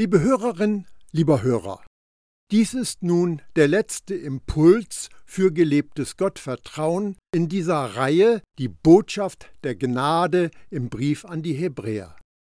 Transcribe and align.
Liebe 0.00 0.20
Hörerin, 0.20 0.86
lieber 1.10 1.42
Hörer, 1.42 1.84
dies 2.52 2.72
ist 2.72 3.02
nun 3.02 3.42
der 3.56 3.66
letzte 3.66 4.14
Impuls 4.14 5.08
für 5.26 5.50
gelebtes 5.52 6.16
Gottvertrauen 6.16 7.16
in 7.34 7.48
dieser 7.48 7.96
Reihe 7.96 8.40
Die 8.60 8.68
Botschaft 8.68 9.50
der 9.64 9.74
Gnade 9.74 10.52
im 10.70 10.88
Brief 10.88 11.24
an 11.24 11.42
die 11.42 11.54
Hebräer. 11.54 12.14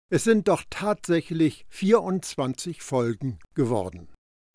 Es 0.08 0.22
sind 0.22 0.46
doch 0.46 0.62
tatsächlich 0.70 1.66
24 1.70 2.80
Folgen 2.80 3.40
geworden. 3.56 4.08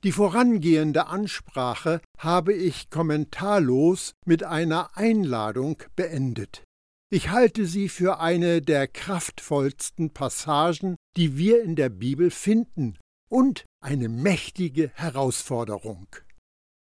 Die 0.06 0.14
vorangehende 0.14 1.08
Ansprache 1.08 2.00
habe 2.18 2.54
ich 2.54 2.90
kommentarlos 2.90 4.14
mit 4.26 4.46
einer 4.46 4.96
Einladung 4.96 5.84
beendet. 5.98 6.64
Ich 7.10 7.30
halte 7.30 7.66
sie 7.66 7.88
für 7.88 8.20
eine 8.20 8.62
der 8.62 8.86
kraftvollsten 8.86 10.10
Passagen, 10.10 10.98
die 11.16 11.38
wir 11.38 11.64
in 11.64 11.78
der 11.78 11.88
Bibel 11.88 12.32
finden 12.32 12.98
und 13.30 13.66
eine 13.82 14.10
mächtige 14.10 14.92
Herausforderung. 14.94 16.08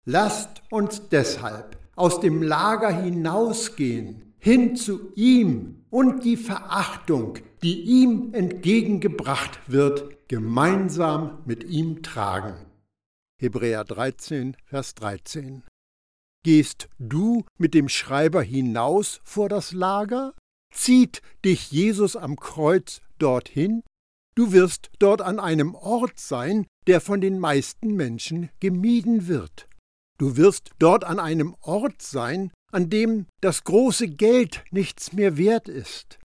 Lasst 0.06 0.64
uns 0.72 1.10
deshalb 1.10 1.78
aus 1.96 2.22
dem 2.22 2.42
Lager 2.42 2.90
hinausgehen, 2.90 4.34
hin 4.40 4.76
zu 4.76 5.14
ihm 5.14 5.86
und 5.92 6.24
die 6.24 6.38
Verachtung, 6.38 7.38
die 7.62 7.82
ihm 7.82 8.34
entgegengebracht 8.34 9.60
wird, 9.68 10.28
gemeinsam 10.28 11.44
mit 11.46 11.66
ihm 11.66 12.02
tragen. 12.02 12.56
Hebräer 13.40 13.84
13, 13.84 14.58
Vers 14.66 14.96
13. 14.96 15.64
Gehst 16.44 16.88
du 17.00 17.44
mit 17.58 17.74
dem 17.74 17.90
Schreiber 17.90 18.42
hinaus 18.42 19.20
vor 19.24 19.50
das 19.50 19.74
Lager? 19.74 20.34
Zieht 20.74 21.22
dich 21.44 21.72
Jesus 21.72 22.16
am 22.16 22.38
Kreuz 22.38 23.02
dorthin? 23.18 23.84
Du 24.36 24.54
wirst 24.54 24.90
dort 25.00 25.22
an 25.22 25.40
einem 25.40 25.76
Ort 25.76 26.18
sein, 26.18 26.66
der 26.88 27.02
von 27.02 27.20
den 27.20 27.40
meisten 27.40 27.96
Menschen 27.96 28.50
gemieden 28.62 29.28
wird. 29.28 29.68
Du 30.18 30.38
wirst 30.38 30.72
dort 30.80 31.04
an 31.04 31.20
einem 31.20 31.56
Ort 31.62 32.02
sein, 32.02 32.52
an 32.72 32.90
dem 32.90 33.26
das 33.42 33.64
große 33.64 34.08
Geld 34.08 34.64
nichts 34.72 35.12
mehr 35.12 35.38
wert 35.38 35.68
ist. 35.68 36.20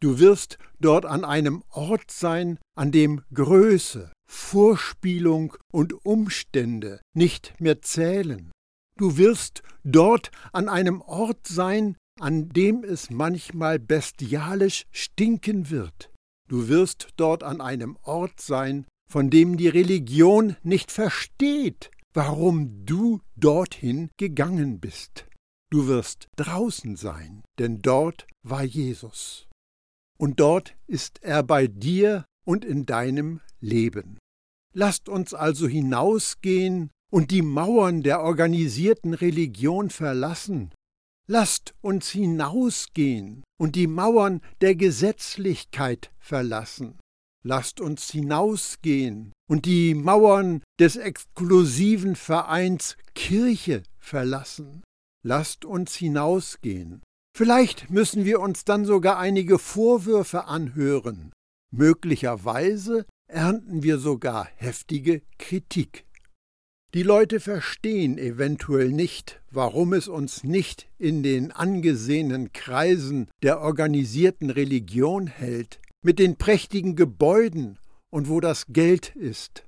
Du 0.00 0.18
wirst 0.18 0.58
dort 0.80 1.04
an 1.04 1.24
einem 1.24 1.62
Ort 1.68 2.10
sein, 2.10 2.58
an 2.74 2.90
dem 2.90 3.22
Größe, 3.34 4.10
Vorspielung 4.30 5.56
und 5.72 6.06
Umstände 6.06 7.00
nicht 7.14 7.54
mehr 7.60 7.82
zählen. 7.82 8.50
Du 9.00 9.16
wirst 9.16 9.62
dort 9.82 10.30
an 10.52 10.68
einem 10.68 11.00
Ort 11.00 11.46
sein, 11.46 11.96
an 12.20 12.50
dem 12.50 12.84
es 12.84 13.08
manchmal 13.08 13.78
bestialisch 13.78 14.84
stinken 14.90 15.70
wird. 15.70 16.12
Du 16.50 16.68
wirst 16.68 17.08
dort 17.16 17.42
an 17.42 17.62
einem 17.62 17.96
Ort 18.02 18.42
sein, 18.42 18.84
von 19.10 19.30
dem 19.30 19.56
die 19.56 19.68
Religion 19.68 20.54
nicht 20.62 20.92
versteht, 20.92 21.90
warum 22.12 22.84
du 22.84 23.22
dorthin 23.36 24.10
gegangen 24.18 24.80
bist. 24.80 25.26
Du 25.70 25.86
wirst 25.86 26.28
draußen 26.36 26.96
sein, 26.96 27.42
denn 27.58 27.80
dort 27.80 28.26
war 28.42 28.64
Jesus. 28.64 29.48
Und 30.18 30.40
dort 30.40 30.76
ist 30.86 31.22
er 31.22 31.42
bei 31.42 31.68
dir 31.68 32.26
und 32.44 32.66
in 32.66 32.84
deinem 32.84 33.40
Leben. 33.60 34.18
Lasst 34.74 35.08
uns 35.08 35.32
also 35.32 35.66
hinausgehen 35.66 36.90
und 37.10 37.30
die 37.30 37.42
Mauern 37.42 38.02
der 38.02 38.20
organisierten 38.20 39.14
Religion 39.14 39.90
verlassen. 39.90 40.72
Lasst 41.26 41.74
uns 41.80 42.10
hinausgehen 42.10 43.44
und 43.58 43.76
die 43.76 43.86
Mauern 43.86 44.40
der 44.60 44.74
Gesetzlichkeit 44.74 46.10
verlassen. 46.18 46.98
Lasst 47.42 47.80
uns 47.80 48.10
hinausgehen 48.10 49.32
und 49.48 49.64
die 49.64 49.94
Mauern 49.94 50.62
des 50.78 50.96
exklusiven 50.96 52.16
Vereins 52.16 52.96
Kirche 53.14 53.82
verlassen. 53.98 54.82
Lasst 55.22 55.64
uns 55.64 55.94
hinausgehen. 55.94 57.02
Vielleicht 57.36 57.90
müssen 57.90 58.24
wir 58.24 58.40
uns 58.40 58.64
dann 58.64 58.84
sogar 58.84 59.18
einige 59.18 59.58
Vorwürfe 59.58 60.46
anhören. 60.46 61.32
Möglicherweise 61.72 63.06
ernten 63.28 63.82
wir 63.82 63.98
sogar 63.98 64.48
heftige 64.56 65.22
Kritik. 65.38 66.04
Die 66.92 67.04
Leute 67.04 67.38
verstehen 67.38 68.18
eventuell 68.18 68.90
nicht, 68.90 69.40
warum 69.52 69.92
es 69.92 70.08
uns 70.08 70.42
nicht 70.42 70.88
in 70.98 71.22
den 71.22 71.52
angesehenen 71.52 72.52
Kreisen 72.52 73.28
der 73.44 73.60
organisierten 73.60 74.50
Religion 74.50 75.28
hält, 75.28 75.80
mit 76.02 76.18
den 76.18 76.36
prächtigen 76.36 76.96
Gebäuden 76.96 77.78
und 78.12 78.28
wo 78.28 78.40
das 78.40 78.66
Geld 78.66 79.14
ist. 79.14 79.64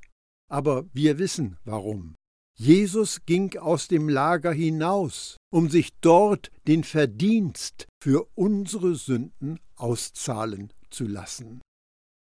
Aber 0.50 0.84
wir 0.93 1.19
wissen 1.19 1.59
warum. 1.65 2.16
Jesus 2.59 3.25
ging 3.25 3.56
aus 3.56 3.87
dem 3.87 4.09
Lager 4.09 4.53
hinaus, 4.53 5.37
um 5.53 5.71
sich 5.71 5.91
dort 6.00 6.50
den 6.66 6.82
Verdienst 6.82 7.87
für 8.03 8.27
unsere 8.34 8.97
Sünden 8.97 9.61
auszahlen 9.77 10.72
zu 10.91 11.06
lassen. 11.06 11.62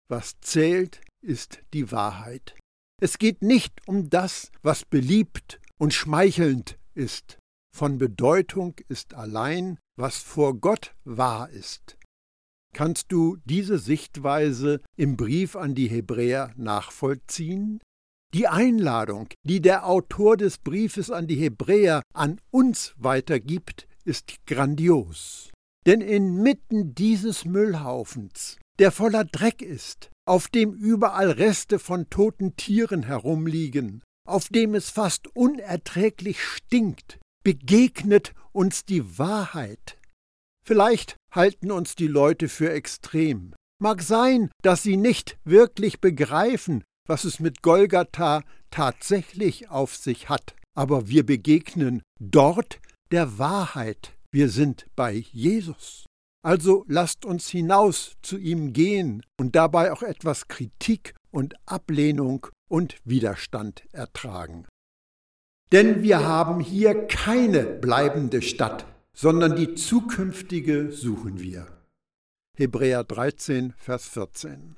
Was 0.09 0.39
zählt, 0.41 1.01
ist 1.21 1.59
die 1.73 1.91
Wahrheit. 1.91 2.55
Es 3.01 3.19
geht 3.19 3.43
nicht 3.43 3.87
um 3.87 4.09
das, 4.11 4.51
was 4.63 4.85
beliebt 4.85 5.61
und 5.79 5.93
schmeichelnd 5.93 6.79
ist. 6.95 7.39
Von 7.75 7.99
Bedeutung 7.99 8.77
ist 8.89 9.15
allein, 9.15 9.79
was 9.97 10.19
vor 10.19 10.55
Gott 10.55 10.95
wahr 11.05 11.51
ist. 11.51 11.97
Kannst 12.73 13.13
du 13.13 13.37
diese 13.45 13.79
Sichtweise 13.79 14.81
im 14.97 15.17
Brief 15.17 15.57
an 15.57 15.75
die 15.75 15.89
Hebräer 15.89 16.53
nachvollziehen? 16.57 17.81
Die 18.35 18.49
Einladung, 18.49 19.29
die 19.45 19.61
der 19.61 19.87
Autor 19.87 20.37
des 20.37 20.59
Briefes 20.59 21.11
an 21.11 21.29
die 21.29 21.37
Hebräer 21.37 22.03
an 22.13 22.41
uns 22.51 22.95
weitergibt, 22.97 23.87
ist 24.05 24.45
grandios. 24.47 25.53
Denn 25.87 26.01
inmitten 26.01 26.95
dieses 26.95 27.45
Müllhaufens, 27.45 28.59
der 28.79 28.91
voller 28.91 29.25
Dreck 29.25 29.63
ist, 29.63 30.11
auf 30.27 30.49
dem 30.49 30.73
überall 30.73 31.31
Reste 31.31 31.79
von 31.79 32.09
toten 32.11 32.57
Tieren 32.57 33.03
herumliegen, 33.03 34.03
auf 34.27 34.49
dem 34.49 34.75
es 34.75 34.91
fast 34.91 35.29
unerträglich 35.37 36.43
stinkt, 36.43 37.19
begegnet 37.45 38.33
uns 38.53 38.85
die 38.85 39.19
Wahrheit. 39.19 39.99
Vielleicht 40.67 41.17
halten 41.31 41.71
uns 41.71 41.95
die 41.95 42.07
Leute 42.07 42.49
für 42.49 42.73
extrem. 42.73 43.55
Mag 43.81 44.03
sein, 44.03 44.51
dass 44.63 44.83
sie 44.83 44.97
nicht 44.97 45.37
wirklich 45.45 46.01
begreifen, 46.01 46.85
was 47.07 47.25
es 47.25 47.39
mit 47.39 47.61
Golgatha 47.61 48.43
tatsächlich 48.71 49.69
auf 49.69 49.95
sich 49.95 50.31
hat, 50.31 50.57
aber 50.75 51.09
wir 51.09 51.27
begegnen 51.27 52.03
dort 52.19 52.81
der 53.11 53.39
Wahrheit. 53.39 54.15
Wir 54.31 54.49
sind 54.49 54.87
bei 54.97 55.13
Jesus. 55.13 56.07
Also 56.45 56.85
lasst 56.89 57.25
uns 57.25 57.49
hinaus 57.49 58.17
zu 58.21 58.37
ihm 58.37 58.75
gehen 58.75 59.25
und 59.39 59.57
dabei 59.57 59.93
auch 59.93 60.03
etwas 60.03 60.47
Kritik 60.47 61.15
und 61.31 61.55
Ablehnung 61.65 62.47
und 62.69 62.97
Widerstand 63.05 63.83
ertragen. 63.93 64.67
Denn 65.73 66.03
wir 66.03 66.21
haben 66.21 66.61
hier 66.61 67.07
keine 67.07 67.65
bleibende 67.65 68.43
Stadt, 68.43 68.85
sondern 69.17 69.57
die 69.57 69.75
zukünftige 69.75 70.93
suchen 70.93 71.41
wir. 71.41 71.67
Hebräer 72.59 73.05
13, 73.05 73.73
Vers 73.79 74.09
14. 74.09 74.77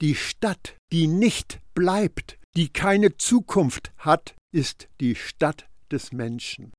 Die 0.00 0.14
Stadt, 0.14 0.76
die 0.90 1.06
nicht 1.06 1.60
bleibt, 1.74 2.38
die 2.56 2.70
keine 2.70 3.16
Zukunft 3.18 3.92
hat, 3.98 4.34
ist 4.52 4.88
die 5.00 5.14
Stadt 5.14 5.68
des 5.92 6.12
Menschen. 6.12 6.72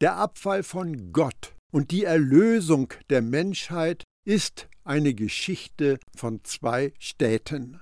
Der 0.00 0.16
Abfall 0.16 0.62
von 0.62 1.12
Gott 1.12 1.54
und 1.74 1.90
die 1.90 2.04
Erlösung 2.04 2.92
der 3.10 3.20
Menschheit 3.20 4.04
ist 4.24 4.68
eine 4.84 5.12
Geschichte 5.12 5.98
von 6.16 6.44
zwei 6.44 6.92
Städten. 7.00 7.80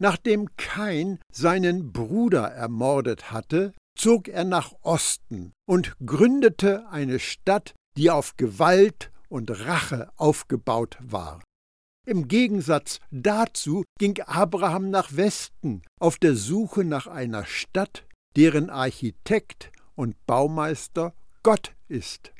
Nachdem 0.00 0.54
Kain 0.56 1.18
seinen 1.32 1.92
Bruder 1.92 2.44
ermordet 2.44 3.32
hatte, 3.32 3.72
zog 3.98 4.28
er 4.28 4.44
nach 4.44 4.72
Osten 4.82 5.52
und 5.68 5.94
gründete 6.06 6.88
eine 6.90 7.18
Stadt, 7.18 7.74
die 7.96 8.08
auf 8.08 8.36
Gewalt 8.36 9.10
und 9.28 9.50
Rache 9.66 10.12
aufgebaut 10.16 10.96
war. 11.00 11.42
Im 12.06 12.28
Gegensatz 12.28 13.00
dazu 13.10 13.82
ging 13.98 14.20
Abraham 14.22 14.90
nach 14.90 15.16
Westen 15.16 15.82
auf 15.98 16.18
der 16.18 16.36
Suche 16.36 16.84
nach 16.84 17.08
einer 17.08 17.44
Stadt, 17.44 18.06
deren 18.36 18.70
Architekt 18.70 19.72
und 19.96 20.14
Baumeister 20.24 21.14
Gott 21.42 21.74
ist. 21.88 22.32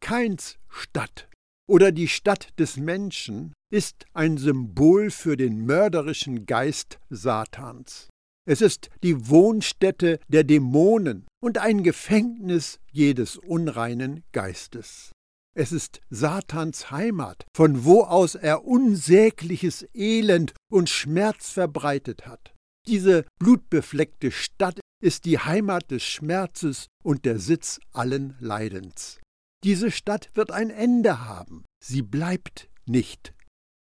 Kains 0.00 0.56
Stadt 0.68 1.28
oder 1.68 1.92
die 1.92 2.08
Stadt 2.08 2.48
des 2.58 2.76
Menschen 2.76 3.52
ist 3.70 4.04
ein 4.12 4.38
Symbol 4.38 5.10
für 5.10 5.36
den 5.36 5.66
mörderischen 5.66 6.46
Geist 6.46 6.98
Satans. 7.10 8.08
Es 8.48 8.60
ist 8.60 8.90
die 9.02 9.28
Wohnstätte 9.28 10.20
der 10.28 10.44
Dämonen 10.44 11.26
und 11.42 11.58
ein 11.58 11.82
Gefängnis 11.82 12.78
jedes 12.92 13.36
unreinen 13.36 14.22
Geistes. 14.30 15.10
Es 15.58 15.72
ist 15.72 16.00
Satans 16.10 16.90
Heimat, 16.90 17.44
von 17.56 17.84
wo 17.84 18.02
aus 18.02 18.34
er 18.36 18.64
unsägliches 18.64 19.88
Elend 19.94 20.52
und 20.70 20.88
Schmerz 20.90 21.50
verbreitet 21.50 22.26
hat. 22.26 22.54
Diese 22.86 23.24
blutbefleckte 23.40 24.30
Stadt 24.30 24.78
ist 25.02 25.24
die 25.24 25.38
Heimat 25.38 25.90
des 25.90 26.04
Schmerzes 26.04 26.86
und 27.02 27.24
der 27.24 27.40
Sitz 27.40 27.80
allen 27.92 28.36
Leidens. 28.38 29.18
Diese 29.64 29.90
Stadt 29.90 30.30
wird 30.34 30.50
ein 30.50 30.70
Ende 30.70 31.24
haben, 31.24 31.64
sie 31.82 32.02
bleibt 32.02 32.68
nicht. 32.86 33.34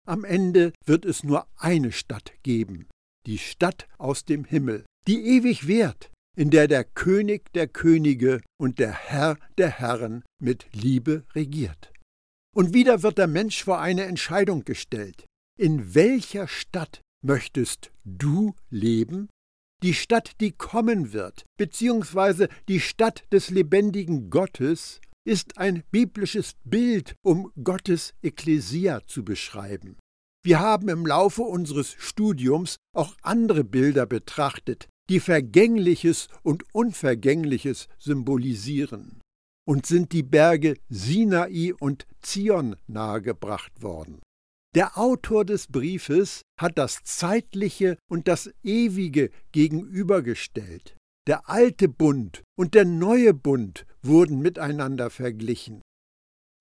Am 0.08 0.24
Ende 0.24 0.74
wird 0.86 1.06
es 1.06 1.24
nur 1.24 1.48
eine 1.58 1.92
Stadt 1.92 2.34
geben, 2.44 2.88
die 3.26 3.38
Stadt 3.38 3.88
aus 3.98 4.26
dem 4.26 4.46
Himmel, 4.46 4.86
die 5.08 5.26
ewig 5.26 5.68
währt, 5.68 6.10
in 6.36 6.50
der 6.50 6.68
der 6.68 6.84
König 6.84 7.52
der 7.54 7.68
Könige 7.68 8.42
und 8.58 8.80
der 8.80 8.92
Herr 8.94 9.38
der 9.58 9.70
Herren 9.70 10.24
mit 10.42 10.68
Liebe 10.72 11.26
regiert. 11.36 11.92
Und 12.56 12.74
wieder 12.74 13.04
wird 13.04 13.18
der 13.18 13.28
Mensch 13.28 13.64
vor 13.64 13.80
eine 13.80 14.06
Entscheidung 14.06 14.64
gestellt. 14.64 15.26
In 15.60 15.94
welcher 15.94 16.48
Stadt 16.48 17.02
möchtest 17.22 17.92
du 18.06 18.56
leben? 18.70 19.30
Die 19.84 19.94
Stadt, 19.94 20.32
die 20.42 20.52
kommen 20.52 21.14
wird, 21.14 21.46
beziehungsweise 21.58 22.50
die 22.68 22.80
Stadt 22.80 23.24
des 23.32 23.50
lebendigen 23.50 24.30
Gottes, 24.30 25.00
ist 25.26 25.58
ein 25.58 25.84
biblisches 25.92 26.56
Bild, 26.64 27.16
um 27.24 27.52
Gottes 27.64 28.14
Ekklesia 28.22 29.02
zu 29.06 29.24
beschreiben. 29.24 29.98
Wir 30.44 30.60
haben 30.60 30.88
im 30.90 31.06
Laufe 31.06 31.42
unseres 31.44 31.96
Studiums 31.98 32.78
auch 32.96 33.16
andere 33.22 33.64
Bilder 33.64 34.06
betrachtet, 34.06 34.88
die 35.10 35.20
Vergängliches 35.20 36.30
und 36.44 36.64
Unvergängliches 36.74 37.88
symbolisieren. 37.98 39.22
Und 39.68 39.86
sind 39.86 40.14
die 40.14 40.24
Berge 40.24 40.78
Sinai 40.90 41.74
und 41.80 42.08
Zion 42.22 42.76
nahegebracht 42.88 43.84
worden. 43.84 44.20
Der 44.76 44.98
Autor 44.98 45.46
des 45.46 45.68
Briefes 45.68 46.42
hat 46.60 46.78
das 46.78 47.04
Zeitliche 47.04 47.98
und 48.10 48.28
das 48.28 48.52
Ewige 48.64 49.32
gegenübergestellt. 49.52 50.96
Der 51.30 51.48
alte 51.48 51.88
Bund 51.88 52.42
und 52.58 52.74
der 52.74 52.86
neue 52.86 53.36
Bund 53.36 53.86
wurden 54.02 54.40
miteinander 54.40 55.12
verglichen. 55.12 55.84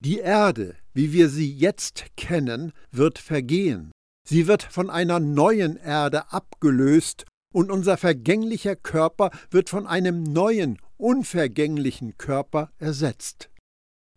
Die 0.05 0.19
Erde, 0.19 0.75
wie 0.93 1.11
wir 1.11 1.29
sie 1.29 1.51
jetzt 1.51 2.05
kennen, 2.15 2.71
wird 2.91 3.17
vergehen. 3.17 3.91
Sie 4.27 4.45
wird 4.45 4.61
von 4.61 4.91
einer 4.91 5.19
neuen 5.19 5.75
Erde 5.75 6.31
abgelöst 6.31 7.25
und 7.51 7.71
unser 7.71 7.97
vergänglicher 7.97 8.75
Körper 8.75 9.31
wird 9.49 9.71
von 9.71 9.87
einem 9.87 10.21
neuen, 10.21 10.77
unvergänglichen 10.97 12.19
Körper 12.19 12.71
ersetzt. 12.77 13.49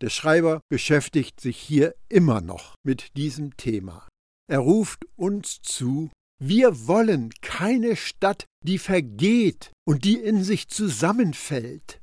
Der 0.03 0.11
Schreiber 0.11 0.61
beschäftigt 0.69 1.41
sich 1.41 1.57
hier 1.57 1.95
immer 2.11 2.43
noch 2.43 2.75
mit 2.85 3.17
diesem 3.17 3.57
Thema. 3.57 4.07
Er 4.51 4.59
ruft 4.59 5.07
uns 5.17 5.63
zu, 5.63 6.11
wir 6.45 6.89
wollen 6.89 7.31
keine 7.41 7.95
Stadt, 7.95 8.47
die 8.65 8.79
vergeht 8.79 9.71
und 9.87 10.05
die 10.05 10.17
in 10.17 10.43
sich 10.43 10.69
zusammenfällt. 10.69 12.01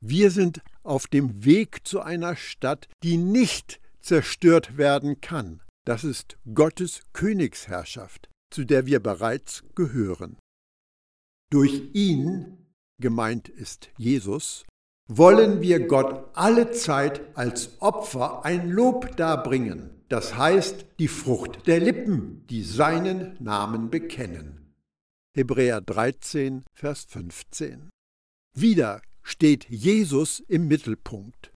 Wir 0.00 0.32
sind 0.32 0.62
auf 0.82 1.06
dem 1.06 1.44
Weg 1.44 1.86
zu 1.86 2.00
einer 2.00 2.34
Stadt, 2.34 2.88
die 3.04 3.16
nicht 3.16 3.80
zerstört 4.00 4.78
werden 4.78 5.20
kann. 5.20 5.62
Das 5.84 6.02
ist 6.02 6.38
Gottes 6.54 7.02
Königsherrschaft, 7.12 8.28
zu 8.50 8.64
der 8.64 8.86
wir 8.86 8.98
bereits 9.00 9.62
gehören. 9.76 10.38
Durch 11.50 11.94
ihn, 11.94 12.66
gemeint 13.00 13.48
ist 13.48 13.90
Jesus, 13.96 14.66
wollen 15.06 15.60
wir 15.60 15.86
Gott 15.86 16.28
alle 16.34 16.72
Zeit 16.72 17.20
als 17.36 17.80
Opfer 17.80 18.44
ein 18.44 18.70
Lob 18.70 19.16
darbringen, 19.16 19.97
das 20.08 20.36
heißt 20.36 20.86
die 20.98 21.08
Frucht 21.08 21.66
der 21.66 21.80
Lippen, 21.80 22.46
die 22.48 22.62
seinen 22.62 23.36
Namen 23.42 23.90
bekennen. 23.90 24.74
Hebräer 25.34 25.80
13, 25.80 26.64
Vers 26.74 27.04
15. 27.04 27.90
Wieder 28.56 29.02
steht 29.22 29.68
Jesus 29.68 30.40
im 30.40 30.68
Mittelpunkt. 30.68 31.52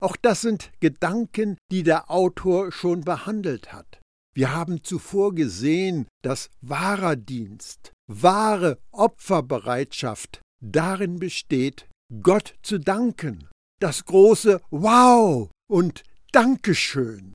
Auch 0.00 0.16
das 0.16 0.42
sind 0.42 0.70
Gedanken, 0.80 1.56
die 1.70 1.82
der 1.82 2.10
Autor 2.10 2.70
schon 2.70 3.02
behandelt 3.02 3.72
hat. 3.72 4.00
Wir 4.34 4.54
haben 4.54 4.84
zuvor 4.84 5.34
gesehen, 5.34 6.06
dass 6.22 6.50
wahrer 6.60 7.16
Dienst, 7.16 7.92
wahre 8.06 8.78
Opferbereitschaft 8.92 10.40
darin 10.60 11.18
besteht, 11.18 11.88
Gott 12.22 12.54
zu 12.62 12.78
danken. 12.78 13.48
Das 13.80 14.04
große 14.04 14.60
Wow 14.70 15.50
und 15.68 16.04
Dankeschön. 16.32 17.32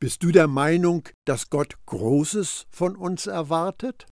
Bist 0.00 0.22
du 0.22 0.30
der 0.30 0.46
Meinung, 0.46 1.08
dass 1.24 1.50
Gott 1.50 1.74
Großes 1.86 2.66
von 2.70 2.94
uns 2.94 3.26
erwartet? 3.26 4.06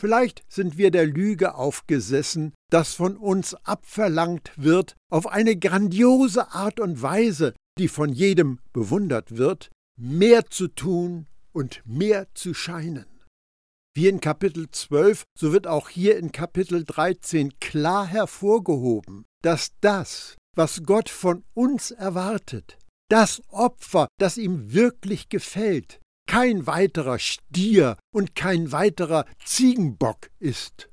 Vielleicht 0.00 0.42
sind 0.48 0.78
wir 0.78 0.90
der 0.90 1.06
Lüge 1.06 1.54
aufgesessen, 1.54 2.54
dass 2.70 2.94
von 2.94 3.18
uns 3.18 3.54
abverlangt 3.54 4.52
wird, 4.56 4.96
auf 5.10 5.26
eine 5.26 5.56
grandiose 5.56 6.52
Art 6.52 6.80
und 6.80 7.02
Weise, 7.02 7.54
die 7.78 7.88
von 7.88 8.12
jedem 8.12 8.60
bewundert 8.72 9.36
wird, 9.36 9.70
mehr 9.98 10.46
zu 10.46 10.68
tun 10.68 11.26
und 11.52 11.82
mehr 11.84 12.28
zu 12.34 12.54
scheinen. 12.54 13.06
Wie 13.94 14.08
in 14.08 14.20
Kapitel 14.20 14.70
12, 14.70 15.24
so 15.38 15.52
wird 15.52 15.66
auch 15.66 15.90
hier 15.90 16.16
in 16.18 16.32
Kapitel 16.32 16.84
13 16.84 17.58
klar 17.60 18.06
hervorgehoben, 18.06 19.24
dass 19.42 19.72
das, 19.80 20.36
was 20.54 20.82
Gott 20.84 21.10
von 21.10 21.44
uns 21.54 21.90
erwartet, 21.90 22.78
das 23.08 23.42
Opfer, 23.50 24.08
das 24.18 24.36
ihm 24.36 24.72
wirklich 24.72 25.28
gefällt, 25.28 26.00
kein 26.28 26.66
weiterer 26.66 27.18
Stier 27.18 27.96
und 28.12 28.34
kein 28.34 28.72
weiterer 28.72 29.26
Ziegenbock 29.44 30.30
ist. 30.38 30.88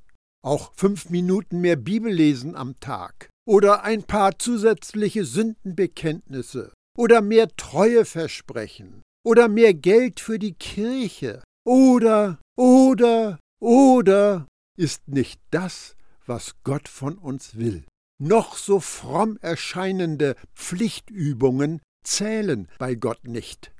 Auch 0.45 0.73
fünf 0.75 1.09
Minuten 1.09 1.61
mehr 1.61 1.75
Bibellesen 1.75 2.55
am 2.55 2.79
Tag 2.79 3.29
oder 3.47 3.83
ein 3.83 4.03
paar 4.03 4.37
zusätzliche 4.37 5.25
Sündenbekenntnisse 5.25 6.73
oder 6.97 7.21
mehr 7.21 7.47
Treueversprechen 7.55 9.01
oder 9.25 9.47
mehr 9.47 9.73
Geld 9.73 10.19
für 10.19 10.37
die 10.37 10.53
Kirche 10.53 11.41
oder, 11.65 12.39
oder, 12.57 13.39
oder 13.61 14.47
ist 14.77 15.07
nicht 15.07 15.39
das, 15.49 15.95
was 16.25 16.55
Gott 16.63 16.87
von 16.87 17.17
uns 17.17 17.55
will. 17.55 17.85
Noch 18.21 18.57
so 18.57 18.79
fromm 18.79 19.37
erscheinende 19.41 20.35
Pflichtübungen 20.55 21.81
zählen 22.03 22.67
bei 22.77 22.95
Gott 22.95 23.27
nicht. 23.27 23.71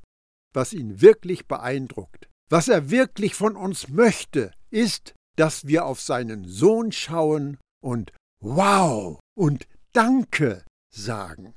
Was 0.54 0.74
ihn 0.74 1.02
wirklich 1.02 1.48
beeindruckt, 1.48 2.30
was 2.50 2.68
er 2.68 2.90
wirklich 2.90 3.36
von 3.36 3.56
uns 3.56 3.88
möchte, 3.90 4.52
ist, 4.70 5.14
dass 5.36 5.66
wir 5.66 5.86
auf 5.86 6.02
seinen 6.02 6.48
Sohn 6.48 6.92
schauen 6.92 7.58
und 7.84 8.12
Wow 8.42 9.20
und 9.36 9.68
Danke 9.94 10.64
sagen. 10.94 11.56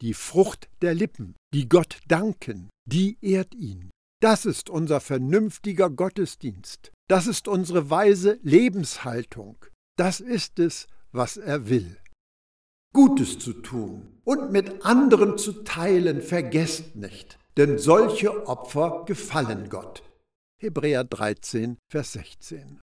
Die 0.00 0.14
Frucht 0.14 0.68
der 0.80 0.94
Lippen, 0.94 1.34
die 1.52 1.68
Gott 1.68 1.98
danken, 2.08 2.70
die 2.86 3.18
ehrt 3.20 3.54
ihn. 3.54 3.90
Das 4.22 4.46
ist 4.46 4.70
unser 4.70 5.00
vernünftiger 5.00 5.90
Gottesdienst. 5.90 6.92
Das 7.08 7.26
ist 7.26 7.48
unsere 7.48 7.90
weise 7.90 8.38
Lebenshaltung. 8.42 9.56
Das 9.96 10.20
ist 10.20 10.58
es, 10.58 10.86
was 11.12 11.36
er 11.36 11.68
will. 11.68 11.98
Gutes 12.94 13.38
zu 13.38 13.52
tun 13.52 14.19
und 14.30 14.52
mit 14.52 14.84
anderen 14.86 15.38
zu 15.38 15.64
teilen, 15.64 16.22
vergesst 16.22 16.94
nicht, 16.94 17.36
denn 17.56 17.78
solche 17.78 18.46
Opfer 18.46 19.02
gefallen 19.04 19.68
Gott. 19.68 20.04
Hebräer 20.62 21.02
13, 21.02 21.78
Vers 21.90 22.12
16. 22.12 22.78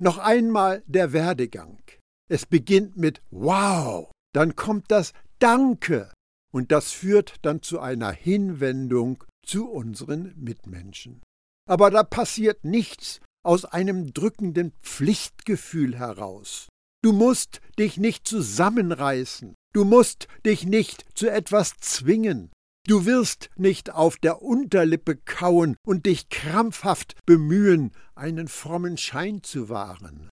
Noch 0.00 0.18
einmal 0.18 0.84
der 0.86 1.12
Werdegang. 1.12 1.82
Es 2.30 2.46
beginnt 2.46 2.96
mit 2.96 3.22
Wow, 3.32 4.12
dann 4.32 4.54
kommt 4.54 4.92
das 4.92 5.12
Danke 5.40 6.12
und 6.52 6.70
das 6.70 6.92
führt 6.92 7.38
dann 7.42 7.60
zu 7.60 7.80
einer 7.80 8.12
Hinwendung 8.12 9.24
zu 9.44 9.68
unseren 9.68 10.32
Mitmenschen. 10.36 11.24
Aber 11.68 11.90
da 11.90 12.04
passiert 12.04 12.64
nichts 12.64 13.20
aus 13.44 13.64
einem 13.64 14.14
drückenden 14.14 14.70
Pflichtgefühl 14.80 15.98
heraus. 15.98 16.68
Du 17.02 17.12
musst 17.12 17.60
dich 17.80 17.96
nicht 17.96 18.28
zusammenreißen, 18.28 19.56
du 19.74 19.84
musst 19.84 20.28
dich 20.46 20.64
nicht 20.64 21.04
zu 21.14 21.30
etwas 21.30 21.74
zwingen, 21.80 22.50
du 22.86 23.04
wirst 23.04 23.50
nicht 23.56 23.90
auf 23.90 24.16
der 24.16 24.40
Unterlippe 24.42 25.16
kauen 25.16 25.76
und 25.86 26.06
dich 26.06 26.30
krampfhaft 26.30 27.16
bemühen, 27.26 27.92
einen 28.14 28.48
frommen 28.48 28.96
Schein 28.96 29.42
zu 29.42 29.68
wahren. 29.68 30.30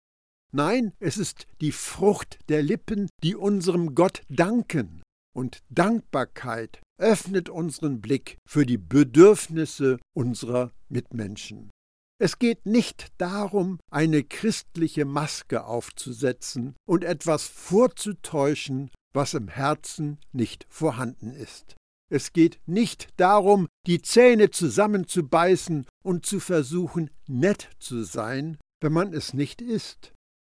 Nein, 0.53 0.93
es 0.99 1.17
ist 1.17 1.47
die 1.61 1.71
Frucht 1.71 2.39
der 2.49 2.61
Lippen, 2.61 3.09
die 3.23 3.35
unserem 3.35 3.95
Gott 3.95 4.21
danken, 4.29 5.01
und 5.33 5.59
Dankbarkeit 5.69 6.81
öffnet 6.99 7.49
unseren 7.49 8.01
Blick 8.01 8.37
für 8.47 8.65
die 8.65 8.77
Bedürfnisse 8.77 9.97
unserer 10.13 10.71
Mitmenschen. 10.89 11.71
Es 12.19 12.37
geht 12.37 12.65
nicht 12.67 13.07
darum, 13.17 13.79
eine 13.89 14.23
christliche 14.23 15.05
Maske 15.05 15.63
aufzusetzen 15.63 16.75
und 16.85 17.03
etwas 17.03 17.47
vorzutäuschen, 17.47 18.91
was 19.13 19.33
im 19.33 19.47
Herzen 19.47 20.19
nicht 20.31 20.65
vorhanden 20.69 21.33
ist. 21.33 21.75
Es 22.09 22.33
geht 22.33 22.59
nicht 22.65 23.07
darum, 23.17 23.67
die 23.87 24.01
Zähne 24.01 24.51
zusammenzubeißen 24.51 25.85
und 26.03 26.25
zu 26.25 26.39
versuchen, 26.39 27.09
nett 27.27 27.69
zu 27.79 28.03
sein, 28.03 28.57
wenn 28.81 28.91
man 28.91 29.13
es 29.13 29.33
nicht 29.33 29.61
ist. 29.61 30.11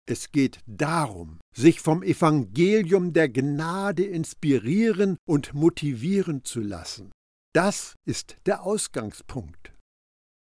Es 0.08 0.32
geht 0.32 0.60
darum, 0.66 1.38
sich 1.54 1.80
vom 1.80 2.02
Evangelium 2.02 3.12
der 3.12 3.28
Gnade 3.28 4.04
inspirieren 4.04 5.16
und 5.28 5.54
motivieren 5.54 6.44
zu 6.44 6.60
lassen. 6.60 7.12
Das 7.54 7.94
ist 8.06 8.36
der 8.46 8.62
Ausgangspunkt. 8.62 9.72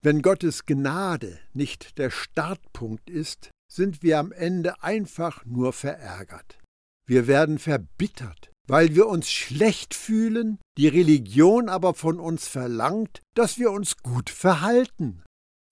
Wenn 0.02 0.22
Gottes 0.22 0.66
Gnade 0.66 1.38
nicht 1.52 1.98
der 1.98 2.10
Startpunkt 2.10 3.08
ist, 3.08 3.50
sind 3.72 4.02
wir 4.02 4.18
am 4.18 4.32
Ende 4.32 4.82
einfach 4.82 5.44
nur 5.44 5.72
verärgert. 5.72 6.58
Wir 7.08 7.26
werden 7.26 7.58
verbittert, 7.58 8.50
weil 8.66 8.94
wir 8.96 9.06
uns 9.06 9.30
schlecht 9.30 9.94
fühlen, 9.94 10.58
die 10.76 10.88
Religion 10.88 11.68
aber 11.68 11.94
von 11.94 12.18
uns 12.18 12.48
verlangt, 12.48 13.22
dass 13.34 13.58
wir 13.58 13.70
uns 13.70 13.98
gut 13.98 14.28
verhalten. 14.28 15.22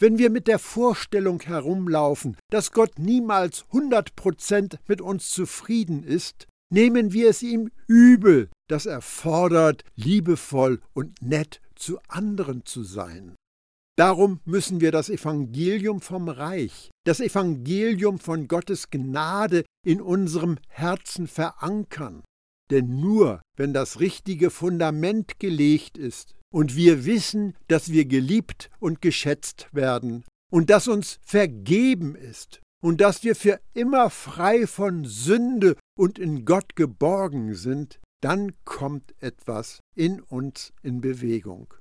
Wenn 0.00 0.19
wir 0.19 0.31
mit 0.31 0.47
der 0.49 0.59
Vorstellung 0.59 1.41
herumlaufen, 1.41 2.37
dass 2.50 2.73
Gott 2.73 2.99
niemals 2.99 3.64
hundert 3.73 4.17
Prozent 4.17 4.79
mit 4.87 5.00
uns 5.00 5.31
zufrieden 5.31 6.05
ist, 6.05 6.47
nehmen 6.73 7.12
wir 7.12 7.31
es 7.31 7.43
ihm 7.43 7.71
übel, 7.87 8.49
dass 8.69 8.87
er 8.87 9.00
fordert, 9.00 9.85
liebevoll 9.97 10.81
und 10.95 11.21
nett 11.23 11.61
zu 11.75 11.99
anderen 12.09 12.64
zu 12.64 12.83
sein. 12.83 13.35
Darum 13.97 14.41
müssen 14.45 14.81
wir 14.81 14.91
das 14.91 15.09
Evangelium 15.09 16.00
vom 16.00 16.29
Reich, 16.29 16.91
das 17.07 17.21
Evangelium 17.21 18.19
von 18.19 18.49
Gottes 18.49 18.91
Gnade 18.91 19.64
in 19.85 20.00
unserem 20.00 20.59
Herzen 20.69 21.26
verankern. 21.26 22.23
Denn 22.71 23.00
nur 23.00 23.43
wenn 23.57 23.73
das 23.73 24.00
richtige 24.00 24.50
Fundament 24.50 25.38
gelegt 25.38 25.99
ist 25.99 26.35
und 26.53 26.76
wir 26.76 27.05
wissen, 27.05 27.55
dass 27.69 27.91
wir 27.91 28.07
geliebt 28.07 28.71
und 28.81 29.03
geschätzt 29.03 29.69
werden 29.73 30.25
und 30.50 30.71
dass 30.71 30.88
uns 30.88 31.19
vergeben 31.23 32.14
ist 32.14 32.61
und 32.83 33.00
dass 33.00 33.23
wir 33.23 33.37
für 33.37 33.61
immer 33.75 34.11
frei 34.11 34.67
von 34.67 35.05
Sünde 35.05 35.76
und 35.97 36.19
in 36.19 36.45
Gott 36.45 36.75
geborgen 36.75 37.55
sind, 37.55 38.00
dann 38.23 38.53
kommt 38.64 39.14
etwas 39.21 39.81
in 39.95 40.21
uns 40.21 40.73
in 40.83 41.03
Bewegung. 41.03 41.75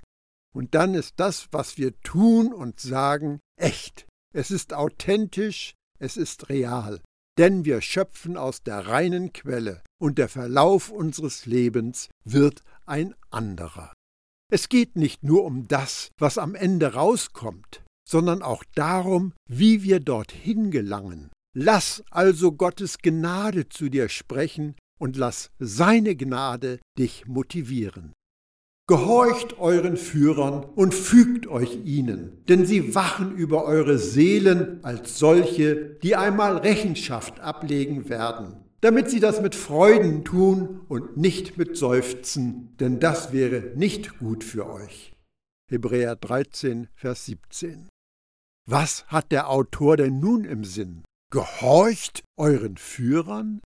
Und 0.53 0.75
dann 0.75 0.93
ist 0.93 1.13
das, 1.17 1.48
was 1.51 1.77
wir 1.77 2.00
tun 2.01 2.53
und 2.53 2.79
sagen, 2.79 3.39
echt. 3.60 4.05
Es 4.33 4.51
ist 4.51 4.74
authentisch, 4.74 5.74
es 6.00 6.17
ist 6.17 6.50
real. 6.50 7.00
Denn 7.37 7.65
wir 7.65 7.81
schöpfen 7.81 8.37
aus 8.37 8.61
der 8.61 8.87
reinen 8.87 9.33
Quelle 9.33 9.81
und 9.99 10.17
der 10.17 10.29
Verlauf 10.29 10.89
unseres 10.89 11.45
Lebens 11.45 12.09
wird 12.23 12.63
ein 12.85 13.15
anderer. 13.31 13.91
Es 14.51 14.69
geht 14.69 14.95
nicht 14.95 15.23
nur 15.23 15.43
um 15.45 15.67
das, 15.67 16.11
was 16.19 16.37
am 16.37 16.53
Ende 16.53 16.93
rauskommt, 16.93 17.83
sondern 18.07 18.43
auch 18.43 18.63
darum, 18.75 19.33
wie 19.49 19.81
wir 19.81 19.99
dorthin 19.99 20.69
gelangen. 20.69 21.31
Lass 21.55 22.03
also 22.11 22.51
Gottes 22.51 22.99
Gnade 22.99 23.69
zu 23.69 23.89
dir 23.89 24.09
sprechen 24.09 24.75
und 24.99 25.17
lass 25.17 25.49
seine 25.59 26.15
Gnade 26.15 26.79
dich 26.97 27.25
motivieren. 27.25 28.13
Gehorcht 28.85 29.59
euren 29.59 29.95
Führern 29.95 30.65
und 30.65 30.93
fügt 30.93 31.47
euch 31.47 31.85
ihnen, 31.85 32.43
denn 32.49 32.65
sie 32.65 32.93
wachen 32.93 33.33
über 33.33 33.63
eure 33.63 33.97
Seelen 33.97 34.83
als 34.83 35.17
solche, 35.17 35.97
die 36.03 36.17
einmal 36.17 36.57
Rechenschaft 36.57 37.39
ablegen 37.39 38.09
werden, 38.09 38.57
damit 38.81 39.09
sie 39.09 39.21
das 39.21 39.41
mit 39.41 39.55
Freuden 39.55 40.25
tun 40.25 40.81
und 40.89 41.15
nicht 41.15 41.57
mit 41.57 41.77
Seufzen, 41.77 42.75
denn 42.77 42.99
das 42.99 43.31
wäre 43.31 43.71
nicht 43.77 44.19
gut 44.19 44.43
für 44.43 44.69
euch. 44.69 45.13
Hebräer 45.71 46.17
13, 46.17 46.89
Vers 46.93 47.25
17. 47.25 47.87
Was 48.69 49.05
hat 49.07 49.31
der 49.31 49.49
Autor 49.49 49.95
denn 49.95 50.19
nun 50.19 50.43
im 50.43 50.65
Sinn? 50.65 51.05
Gehorcht 51.31 52.23
euren 52.37 52.75
Führern? 52.75 53.61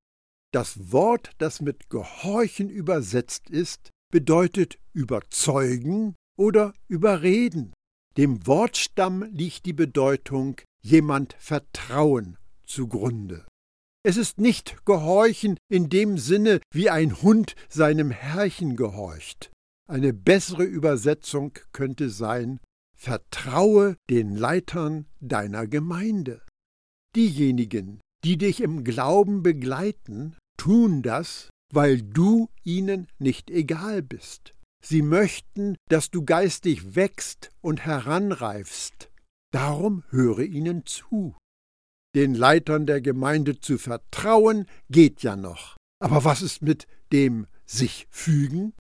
Das 0.53 0.91
Wort, 0.91 1.31
das 1.39 1.59
mit 1.59 1.89
Gehorchen 1.89 2.69
übersetzt 2.69 3.50
ist, 3.50 3.89
bedeutet 4.11 4.79
überzeugen 4.93 6.15
oder 6.37 6.73
überreden. 6.87 7.73
Dem 8.17 8.47
Wortstamm 8.47 9.23
liegt 9.31 9.65
die 9.65 9.73
Bedeutung 9.73 10.57
jemand 10.81 11.35
vertrauen 11.39 12.37
zugrunde. 12.65 13.45
Es 14.03 14.17
ist 14.17 14.39
nicht 14.39 14.85
Gehorchen 14.85 15.57
in 15.69 15.89
dem 15.89 16.17
Sinne, 16.17 16.61
wie 16.71 16.89
ein 16.89 17.21
Hund 17.21 17.55
seinem 17.69 18.11
Herrchen 18.11 18.75
gehorcht. 18.75 19.51
Eine 19.89 20.13
bessere 20.13 20.63
Übersetzung 20.63 21.53
könnte 21.71 22.09
sein 22.09 22.59
Vertraue 22.95 23.95
den 24.09 24.35
Leitern 24.35 25.05
deiner 25.19 25.67
Gemeinde. 25.67 26.41
Diejenigen, 27.15 27.99
die 28.23 28.37
dich 28.37 28.61
im 28.61 28.83
Glauben 28.83 29.43
begleiten, 29.43 30.35
tun 30.57 31.03
das, 31.03 31.49
weil 31.74 32.01
du 32.01 32.50
ihnen 32.63 33.07
nicht 33.19 33.50
egal 33.50 34.01
bist. 34.01 34.53
Sie 34.83 35.01
möchten, 35.01 35.75
dass 35.89 36.12
du 36.12 36.24
geistig 36.24 36.95
wächst 36.95 37.50
und 37.62 37.86
heranreifst. 37.86 39.09
Darum 39.51 40.03
höre 40.09 40.39
ihnen 40.39 40.86
zu. 40.86 41.36
Den 42.15 42.33
Leitern 42.33 42.86
der 42.86 43.01
Gemeinde 43.01 43.59
zu 43.59 43.77
vertrauen 43.77 44.65
geht 44.89 45.24
ja 45.24 45.36
noch. 45.36 45.77
Aber 46.00 46.24
was 46.24 46.41
ist 46.41 46.62
mit 46.62 46.88
dem 47.12 47.47
sich 47.65 48.07
fügen? 48.09 48.74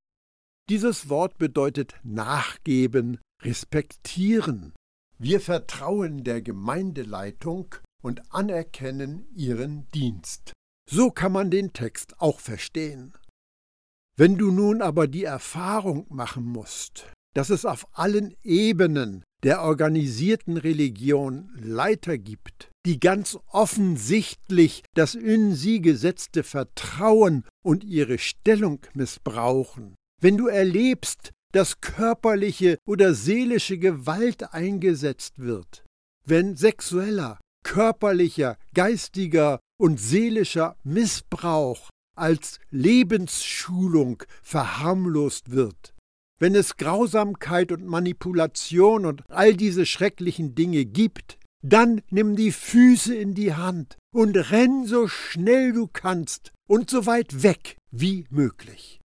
Dieses 0.69 1.09
Wort 1.09 1.37
bedeutet 1.37 1.95
nachgeben, 2.03 3.19
respektieren. 3.41 4.73
Wir 5.17 5.39
vertrauen 5.39 6.23
der 6.23 6.41
Gemeindeleitung 6.41 7.75
und 8.03 8.33
anerkennen 8.33 9.27
ihren 9.33 9.87
Dienst. 9.91 10.53
So 10.89 11.11
kann 11.11 11.33
man 11.33 11.51
den 11.51 11.73
Text 11.73 12.19
auch 12.19 12.39
verstehen. 12.39 13.13
Wenn 14.15 14.37
du 14.37 14.51
nun 14.51 14.81
aber 14.81 15.07
die 15.07 15.25
Erfahrung 15.25 16.05
machen 16.09 16.45
musst, 16.45 17.11
dass 17.35 17.49
es 17.49 17.65
auf 17.65 17.87
allen 17.91 18.33
Ebenen 18.41 19.23
der 19.43 19.61
organisierten 19.61 20.57
Religion 20.57 21.51
Leiter 21.55 22.17
gibt, 22.17 22.71
die 22.85 22.99
ganz 22.99 23.37
offensichtlich 23.51 24.83
das 24.95 25.13
in 25.13 25.53
sie 25.53 25.81
gesetzte 25.81 26.43
Vertrauen 26.43 27.43
und 27.63 27.83
ihre 27.83 28.17
Stellung 28.17 28.79
missbrauchen, 28.93 29.95
wenn 30.19 30.37
du 30.37 30.47
erlebst, 30.47 31.31
dass 31.53 31.81
körperliche 31.81 32.77
oder 32.87 33.13
seelische 33.13 33.77
Gewalt 33.77 34.53
eingesetzt 34.53 35.37
wird, 35.37 35.83
wenn 36.25 36.55
sexueller, 36.55 37.39
körperlicher, 37.63 38.57
geistiger 38.73 39.59
und 39.77 39.99
seelischer 39.99 40.75
Missbrauch 40.83 41.89
als 42.15 42.59
Lebensschulung 42.71 44.23
verharmlost 44.41 45.51
wird, 45.51 45.93
wenn 46.39 46.55
es 46.55 46.77
Grausamkeit 46.77 47.71
und 47.71 47.85
Manipulation 47.85 49.05
und 49.05 49.23
all 49.29 49.55
diese 49.55 49.85
schrecklichen 49.85 50.55
Dinge 50.55 50.85
gibt, 50.85 51.37
dann 51.63 52.01
nimm 52.09 52.35
die 52.35 52.51
Füße 52.51 53.15
in 53.15 53.33
die 53.33 53.53
Hand 53.53 53.97
und 54.13 54.35
renn 54.51 54.85
so 54.85 55.07
schnell 55.07 55.73
du 55.73 55.87
kannst 55.87 56.51
und 56.67 56.89
so 56.89 57.05
weit 57.05 57.43
weg 57.43 57.77
wie 57.91 58.25
möglich. 58.29 58.99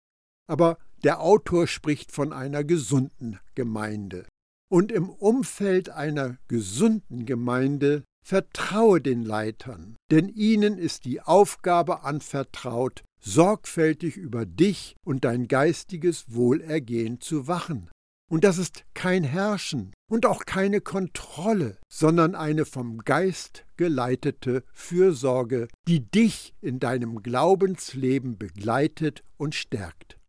Aber 0.47 0.77
der 1.03 1.21
Autor 1.21 1.67
spricht 1.67 2.11
von 2.11 2.33
einer 2.33 2.63
gesunden 2.63 3.39
Gemeinde. 3.55 4.25
Und 4.71 4.91
im 4.91 5.09
Umfeld 5.09 5.89
einer 5.89 6.37
gesunden 6.47 7.25
Gemeinde 7.25 8.03
Vertraue 8.25 9.01
den 9.01 9.23
Leitern, 9.23 9.95
denn 10.11 10.29
ihnen 10.29 10.77
ist 10.77 11.05
die 11.05 11.21
Aufgabe 11.21 12.03
anvertraut, 12.03 13.03
sorgfältig 13.19 14.17
über 14.17 14.45
dich 14.45 14.95
und 15.03 15.25
dein 15.25 15.47
geistiges 15.47 16.33
Wohlergehen 16.33 17.21
zu 17.21 17.47
wachen. 17.47 17.89
Und 18.29 18.43
das 18.43 18.59
ist 18.59 18.85
kein 18.93 19.23
Herrschen 19.23 19.91
und 20.09 20.27
auch 20.27 20.45
keine 20.45 20.81
Kontrolle, 20.81 21.77
sondern 21.91 22.35
eine 22.35 22.65
vom 22.65 22.99
Geist 22.99 23.65
geleitete 23.75 24.63
Fürsorge, 24.71 25.67
die 25.87 26.01
dich 26.01 26.53
in 26.61 26.79
deinem 26.79 27.23
Glaubensleben 27.23 28.37
begleitet 28.37 29.23
und 29.37 29.55
stärkt. 29.55 30.19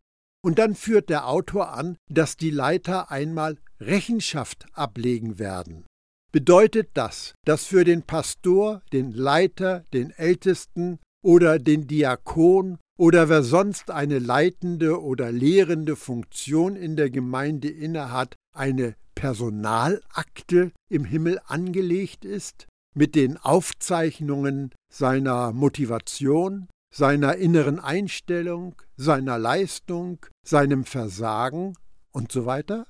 Und 0.43 0.57
dann 0.57 0.73
führt 0.73 1.09
der 1.09 1.27
Autor 1.27 1.73
an, 1.73 1.95
dass 2.09 2.37
die 2.37 2.49
Leiter 2.49 3.11
einmal 3.11 3.59
Rechenschaft 3.79 4.65
ablegen 4.73 5.37
werden 5.37 5.85
bedeutet 6.31 6.89
das, 6.93 7.33
dass 7.45 7.65
für 7.65 7.83
den 7.83 8.03
Pastor, 8.03 8.81
den 8.93 9.11
Leiter, 9.11 9.85
den 9.93 10.11
Ältesten 10.11 10.99
oder 11.23 11.59
den 11.59 11.87
Diakon 11.87 12.77
oder 12.97 13.29
wer 13.29 13.43
sonst 13.43 13.91
eine 13.91 14.19
leitende 14.19 15.01
oder 15.01 15.31
lehrende 15.31 15.95
Funktion 15.95 16.75
in 16.75 16.95
der 16.95 17.09
Gemeinde 17.09 17.69
innehat, 17.69 18.35
eine 18.55 18.95
Personalakte 19.15 20.71
im 20.89 21.05
Himmel 21.05 21.39
angelegt 21.45 22.25
ist, 22.25 22.67
mit 22.95 23.15
den 23.15 23.37
Aufzeichnungen 23.37 24.71
seiner 24.91 25.51
Motivation, 25.53 26.67
seiner 26.93 27.35
inneren 27.35 27.79
Einstellung, 27.79 28.75
seiner 28.97 29.37
Leistung, 29.37 30.25
seinem 30.45 30.83
Versagen 30.85 31.73
und 32.11 32.31
so 32.31 32.45
weiter? 32.45 32.85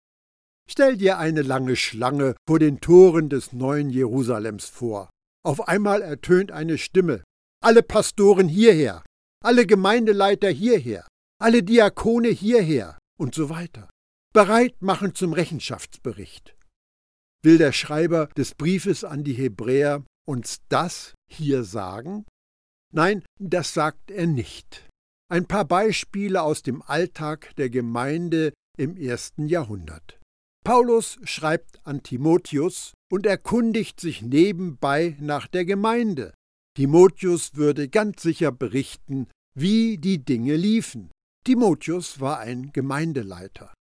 Stell 0.72 0.96
dir 0.96 1.18
eine 1.18 1.42
lange 1.42 1.76
Schlange 1.76 2.34
vor 2.48 2.58
den 2.58 2.80
Toren 2.80 3.28
des 3.28 3.52
neuen 3.52 3.90
Jerusalems 3.90 4.70
vor. 4.70 5.10
Auf 5.46 5.68
einmal 5.68 6.02
ertönt 6.02 6.54
eine 6.54 6.78
Stimme. 6.78 7.26
Alle 7.62 7.84
Pastoren 7.84 8.48
hierher, 8.48 9.04
alle 9.44 9.66
Gemeindeleiter 9.66 10.48
hierher, 10.48 11.06
alle 11.42 11.62
Diakone 11.62 12.30
hierher 12.30 12.98
und 13.20 13.36
so 13.36 13.50
weiter. 13.50 13.90
Bereit 14.34 14.82
machen 14.82 15.14
zum 15.14 15.34
Rechenschaftsbericht. 15.34 16.56
Will 17.44 17.58
der 17.58 17.74
Schreiber 17.74 18.28
des 18.38 18.56
Briefes 18.56 19.04
an 19.04 19.26
die 19.26 19.34
Hebräer 19.34 20.06
uns 20.26 20.60
das 20.70 21.16
hier 21.30 21.66
sagen? 21.66 22.24
Nein, 22.94 23.26
das 23.42 23.74
sagt 23.74 24.10
er 24.10 24.26
nicht. 24.26 24.88
Ein 25.30 25.48
paar 25.48 25.66
Beispiele 25.66 26.42
aus 26.42 26.62
dem 26.62 26.82
Alltag 26.82 27.54
der 27.58 27.70
Gemeinde 27.70 28.54
im 28.78 28.96
ersten 28.96 29.48
Jahrhundert. 29.48 30.21
Paulus 30.64 31.18
schreibt 31.24 31.86
an 31.86 32.04
Timotheus 32.04 32.94
und 33.12 33.26
erkundigt 33.26 34.00
sich 34.00 34.22
nebenbei 34.22 35.18
nach 35.20 35.48
der 35.48 35.66
Gemeinde. 35.66 36.34
Timotheus 36.76 37.56
würde 37.56 37.90
ganz 37.90 38.22
sicher 38.22 38.52
berichten, 38.52 39.28
wie 39.56 39.98
die 39.98 40.24
Dinge 40.24 40.56
liefen. 40.56 41.12
Timotheus 41.44 42.20
war 42.20 42.40
ein 42.40 42.72
Gemeindeleiter. 42.72 43.74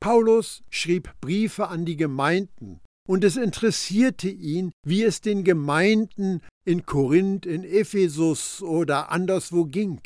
Paulus 0.00 0.62
schrieb 0.70 1.12
Briefe 1.20 1.68
an 1.68 1.84
die 1.84 1.96
Gemeinden, 1.96 2.80
und 3.08 3.24
es 3.24 3.36
interessierte 3.36 4.28
ihn, 4.28 4.70
wie 4.86 5.02
es 5.02 5.20
den 5.20 5.42
Gemeinden 5.42 6.40
in 6.64 6.86
Korinth, 6.86 7.46
in 7.46 7.64
Ephesus 7.64 8.62
oder 8.62 9.10
anderswo 9.10 9.64
ging. 9.64 10.00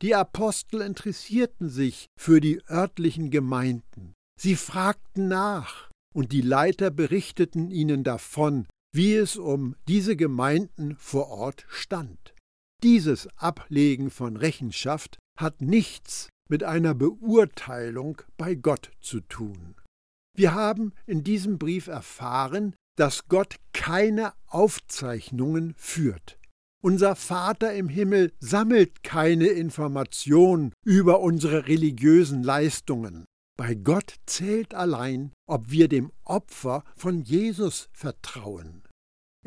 Die 0.00 0.14
Apostel 0.14 0.80
interessierten 0.80 1.68
sich 1.68 2.06
für 2.18 2.40
die 2.40 2.60
örtlichen 2.68 3.30
Gemeinden. 3.30 4.14
Sie 4.40 4.56
fragten 4.56 5.28
nach, 5.28 5.90
und 6.14 6.32
die 6.32 6.40
Leiter 6.40 6.90
berichteten 6.90 7.70
ihnen 7.70 8.04
davon, 8.04 8.66
wie 8.92 9.14
es 9.14 9.36
um 9.36 9.74
diese 9.88 10.16
Gemeinden 10.16 10.96
vor 10.96 11.28
Ort 11.28 11.66
stand. 11.68 12.34
Dieses 12.82 13.28
Ablegen 13.36 14.10
von 14.10 14.36
Rechenschaft 14.36 15.18
hat 15.38 15.60
nichts 15.62 16.28
mit 16.48 16.62
einer 16.62 16.94
Beurteilung 16.94 18.22
bei 18.36 18.54
Gott 18.54 18.90
zu 19.00 19.20
tun. 19.20 19.74
Wir 20.36 20.54
haben 20.54 20.92
in 21.06 21.24
diesem 21.24 21.58
Brief 21.58 21.86
erfahren, 21.86 22.74
dass 22.96 23.26
Gott 23.28 23.56
keine 23.72 24.32
Aufzeichnungen 24.46 25.74
führt. 25.76 26.38
Unser 26.82 27.16
Vater 27.16 27.72
im 27.72 27.88
Himmel 27.88 28.32
sammelt 28.40 29.02
keine 29.02 29.46
Information 29.46 30.72
über 30.84 31.20
unsere 31.20 31.66
religiösen 31.66 32.42
Leistungen. 32.42 33.24
Bei 33.56 33.74
Gott 33.74 34.16
zählt 34.26 34.74
allein, 34.74 35.32
ob 35.46 35.70
wir 35.70 35.88
dem 35.88 36.10
Opfer 36.24 36.82
von 36.96 37.22
Jesus 37.22 37.88
vertrauen. 37.92 38.82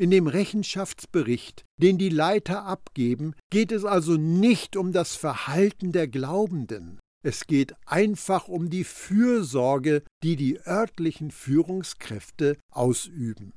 In 0.00 0.10
dem 0.10 0.28
Rechenschaftsbericht, 0.28 1.64
den 1.80 1.98
die 1.98 2.08
Leiter 2.08 2.64
abgeben, 2.64 3.34
geht 3.50 3.72
es 3.72 3.84
also 3.84 4.16
nicht 4.16 4.76
um 4.76 4.92
das 4.92 5.16
Verhalten 5.16 5.92
der 5.92 6.08
Glaubenden. 6.08 7.00
Es 7.24 7.46
geht 7.46 7.74
einfach 7.84 8.48
um 8.48 8.70
die 8.70 8.84
Fürsorge, 8.84 10.04
die 10.22 10.36
die 10.36 10.60
örtlichen 10.64 11.30
Führungskräfte 11.30 12.56
ausüben. 12.72 13.52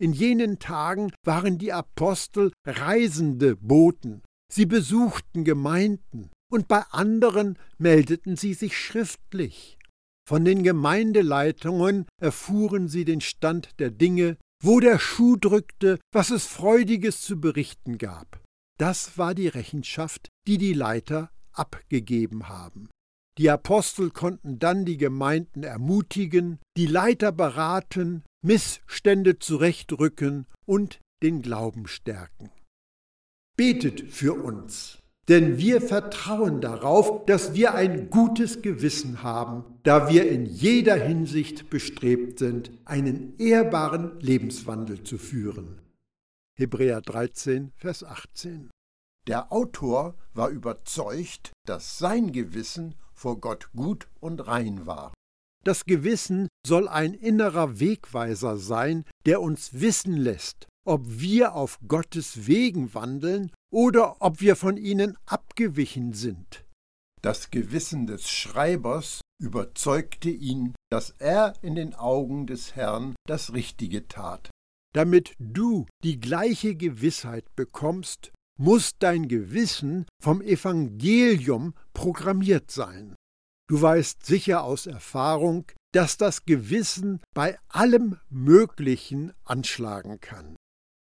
In 0.00 0.12
jenen 0.12 0.58
Tagen 0.58 1.12
waren 1.24 1.58
die 1.58 1.72
Apostel 1.72 2.50
reisende 2.66 3.56
Boten. 3.56 4.22
Sie 4.52 4.66
besuchten 4.66 5.44
Gemeinden 5.44 6.30
und 6.52 6.66
bei 6.68 6.82
anderen 6.90 7.56
meldeten 7.78 8.36
sie 8.36 8.52
sich 8.54 8.76
schriftlich. 8.76 9.78
Von 10.26 10.44
den 10.44 10.62
Gemeindeleitungen 10.62 12.06
erfuhren 12.20 12.88
sie 12.88 13.04
den 13.04 13.20
Stand 13.20 13.78
der 13.78 13.90
Dinge, 13.90 14.38
wo 14.62 14.80
der 14.80 14.98
Schuh 14.98 15.36
drückte, 15.36 15.98
was 16.12 16.30
es 16.30 16.46
Freudiges 16.46 17.20
zu 17.20 17.40
berichten 17.40 17.98
gab. 17.98 18.40
Das 18.78 19.18
war 19.18 19.34
die 19.34 19.48
Rechenschaft, 19.48 20.28
die 20.46 20.58
die 20.58 20.72
Leiter 20.72 21.30
abgegeben 21.52 22.48
haben. 22.48 22.88
Die 23.36 23.50
Apostel 23.50 24.10
konnten 24.10 24.58
dann 24.58 24.84
die 24.84 24.96
Gemeinden 24.96 25.64
ermutigen, 25.64 26.60
die 26.76 26.86
Leiter 26.86 27.32
beraten, 27.32 28.22
Missstände 28.42 29.38
zurechtrücken 29.38 30.46
und 30.66 31.00
den 31.22 31.42
Glauben 31.42 31.86
stärken. 31.86 32.50
Betet 33.56 34.00
für 34.12 34.34
uns. 34.34 35.03
Denn 35.28 35.56
wir 35.58 35.80
vertrauen 35.80 36.60
darauf, 36.60 37.24
dass 37.24 37.54
wir 37.54 37.74
ein 37.74 38.10
gutes 38.10 38.60
Gewissen 38.60 39.22
haben, 39.22 39.64
da 39.82 40.10
wir 40.10 40.30
in 40.30 40.44
jeder 40.44 40.96
Hinsicht 40.96 41.70
bestrebt 41.70 42.38
sind, 42.38 42.70
einen 42.84 43.38
ehrbaren 43.38 44.20
Lebenswandel 44.20 45.02
zu 45.02 45.16
führen. 45.16 45.80
Hebräer 46.56 47.00
13, 47.00 47.72
Vers 47.76 48.04
18. 48.04 48.70
Der 49.26 49.50
Autor 49.50 50.14
war 50.34 50.50
überzeugt, 50.50 51.52
dass 51.66 51.98
sein 51.98 52.32
Gewissen 52.32 52.94
vor 53.14 53.40
Gott 53.40 53.70
gut 53.74 54.08
und 54.20 54.46
rein 54.46 54.86
war. 54.86 55.14
Das 55.64 55.86
Gewissen 55.86 56.48
soll 56.66 56.88
ein 56.88 57.14
innerer 57.14 57.80
Wegweiser 57.80 58.58
sein, 58.58 59.04
der 59.24 59.40
uns 59.40 59.80
wissen 59.80 60.18
lässt, 60.18 60.68
ob 60.84 61.02
wir 61.06 61.54
auf 61.54 61.78
Gottes 61.88 62.46
Wegen 62.46 62.94
wandeln 62.94 63.50
oder 63.72 64.16
ob 64.20 64.40
wir 64.40 64.56
von 64.56 64.76
ihnen 64.76 65.16
abgewichen 65.26 66.12
sind. 66.12 66.64
Das 67.22 67.50
Gewissen 67.50 68.06
des 68.06 68.30
Schreibers 68.30 69.20
überzeugte 69.42 70.30
ihn, 70.30 70.74
dass 70.90 71.10
er 71.18 71.54
in 71.62 71.74
den 71.74 71.94
Augen 71.94 72.46
des 72.46 72.76
Herrn 72.76 73.14
das 73.26 73.52
Richtige 73.52 74.06
tat. 74.08 74.50
Damit 74.94 75.34
du 75.38 75.86
die 76.04 76.20
gleiche 76.20 76.76
Gewissheit 76.76 77.44
bekommst, 77.56 78.30
muss 78.58 78.92
dein 78.98 79.26
Gewissen 79.26 80.06
vom 80.22 80.40
Evangelium 80.40 81.74
programmiert 81.94 82.70
sein. 82.70 83.16
Du 83.68 83.80
weißt 83.80 84.24
sicher 84.24 84.62
aus 84.62 84.86
Erfahrung, 84.86 85.64
dass 85.92 86.16
das 86.16 86.44
Gewissen 86.44 87.20
bei 87.34 87.58
allem 87.68 88.18
Möglichen 88.28 89.32
anschlagen 89.44 90.20
kann. 90.20 90.56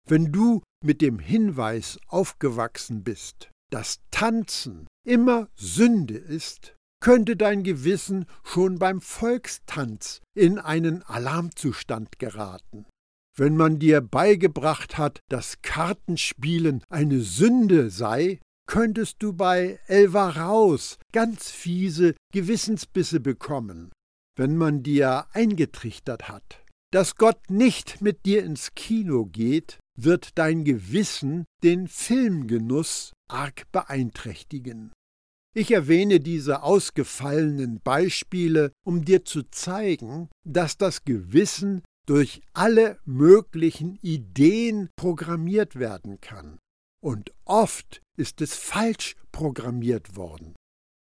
Wenn 0.07 0.31
du 0.31 0.61
mit 0.83 1.01
dem 1.01 1.19
Hinweis 1.19 1.97
aufgewachsen 2.07 3.03
bist, 3.03 3.49
dass 3.71 3.99
Tanzen 4.11 4.87
immer 5.07 5.47
Sünde 5.55 6.17
ist, 6.17 6.75
könnte 7.01 7.35
dein 7.35 7.63
Gewissen 7.63 8.25
schon 8.43 8.79
beim 8.79 9.01
Volkstanz 9.01 10.21
in 10.35 10.59
einen 10.59 11.03
Alarmzustand 11.03 12.19
geraten. 12.19 12.85
Wenn 13.35 13.57
man 13.57 13.79
dir 13.79 14.01
beigebracht 14.01 14.97
hat, 14.97 15.19
dass 15.29 15.61
Kartenspielen 15.61 16.83
eine 16.89 17.19
Sünde 17.19 17.89
sei, 17.89 18.39
könntest 18.67 19.17
du 19.19 19.33
bei 19.33 19.79
Elva 19.87 20.29
Raus 20.29 20.97
ganz 21.11 21.49
fiese 21.49 22.15
Gewissensbisse 22.31 23.19
bekommen, 23.19 23.91
wenn 24.37 24.55
man 24.55 24.83
dir 24.83 25.27
eingetrichtert 25.33 26.29
hat, 26.29 26.63
dass 26.91 27.15
Gott 27.15 27.49
nicht 27.49 28.01
mit 28.01 28.25
dir 28.25 28.43
ins 28.43 28.75
Kino 28.75 29.25
geht, 29.25 29.79
wird 29.95 30.37
dein 30.37 30.63
Gewissen 30.63 31.45
den 31.63 31.87
Filmgenuss 31.87 33.13
arg 33.29 33.71
beeinträchtigen. 33.71 34.91
Ich 35.55 35.71
erwähne 35.71 36.19
diese 36.19 36.63
ausgefallenen 36.63 37.79
Beispiele, 37.83 38.71
um 38.85 39.05
dir 39.05 39.23
zu 39.23 39.43
zeigen, 39.43 40.29
dass 40.43 40.77
das 40.77 41.03
Gewissen 41.03 41.83
durch 42.07 42.41
alle 42.53 42.97
möglichen 43.05 43.97
Ideen 44.01 44.89
programmiert 44.95 45.77
werden 45.77 46.19
kann. 46.21 46.57
Und 47.03 47.31
oft 47.45 48.01
ist 48.17 48.41
es 48.41 48.55
falsch 48.55 49.15
programmiert 49.31 50.15
worden. 50.15 50.55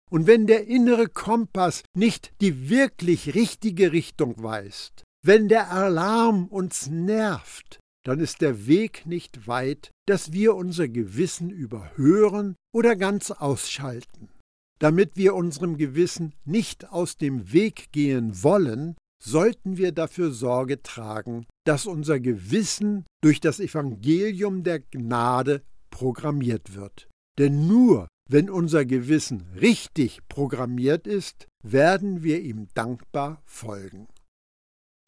Und 0.09 0.27
wenn 0.27 0.47
der 0.47 0.67
innere 0.67 1.07
Kompass 1.07 1.83
nicht 1.93 2.31
die 2.39 2.69
wirklich 2.69 3.35
richtige 3.35 3.91
Richtung 3.91 4.41
weist, 4.41 5.03
wenn 5.25 5.49
der 5.49 5.71
Alarm 5.71 6.47
uns 6.47 6.87
nervt, 6.87 7.79
dann 8.07 8.21
ist 8.21 8.39
der 8.39 8.67
Weg 8.67 9.05
nicht 9.05 9.47
weit, 9.47 9.91
dass 10.07 10.31
wir 10.31 10.55
unser 10.55 10.87
Gewissen 10.87 11.49
überhören 11.49 12.55
oder 12.73 12.95
ganz 12.95 13.31
ausschalten. 13.31 14.29
Damit 14.79 15.17
wir 15.17 15.35
unserem 15.35 15.75
Gewissen 15.75 16.33
nicht 16.45 16.89
aus 16.89 17.17
dem 17.17 17.51
Weg 17.51 17.91
gehen 17.91 18.43
wollen, 18.43 18.95
sollten 19.21 19.75
wir 19.75 19.91
dafür 19.91 20.31
Sorge 20.31 20.81
tragen, 20.81 21.47
dass 21.65 21.85
unser 21.85 22.21
Gewissen 22.21 23.03
durch 23.21 23.41
das 23.41 23.59
Evangelium 23.59 24.63
der 24.63 24.79
Gnade 24.79 25.61
programmiert 25.89 26.75
wird. 26.75 27.09
Denn 27.37 27.67
nur 27.67 28.07
wenn 28.29 28.49
unser 28.49 28.85
Gewissen 28.85 29.43
richtig 29.59 30.25
programmiert 30.29 31.07
ist, 31.07 31.47
werden 31.61 32.23
wir 32.23 32.39
ihm 32.41 32.69
dankbar 32.73 33.41
folgen. 33.45 34.07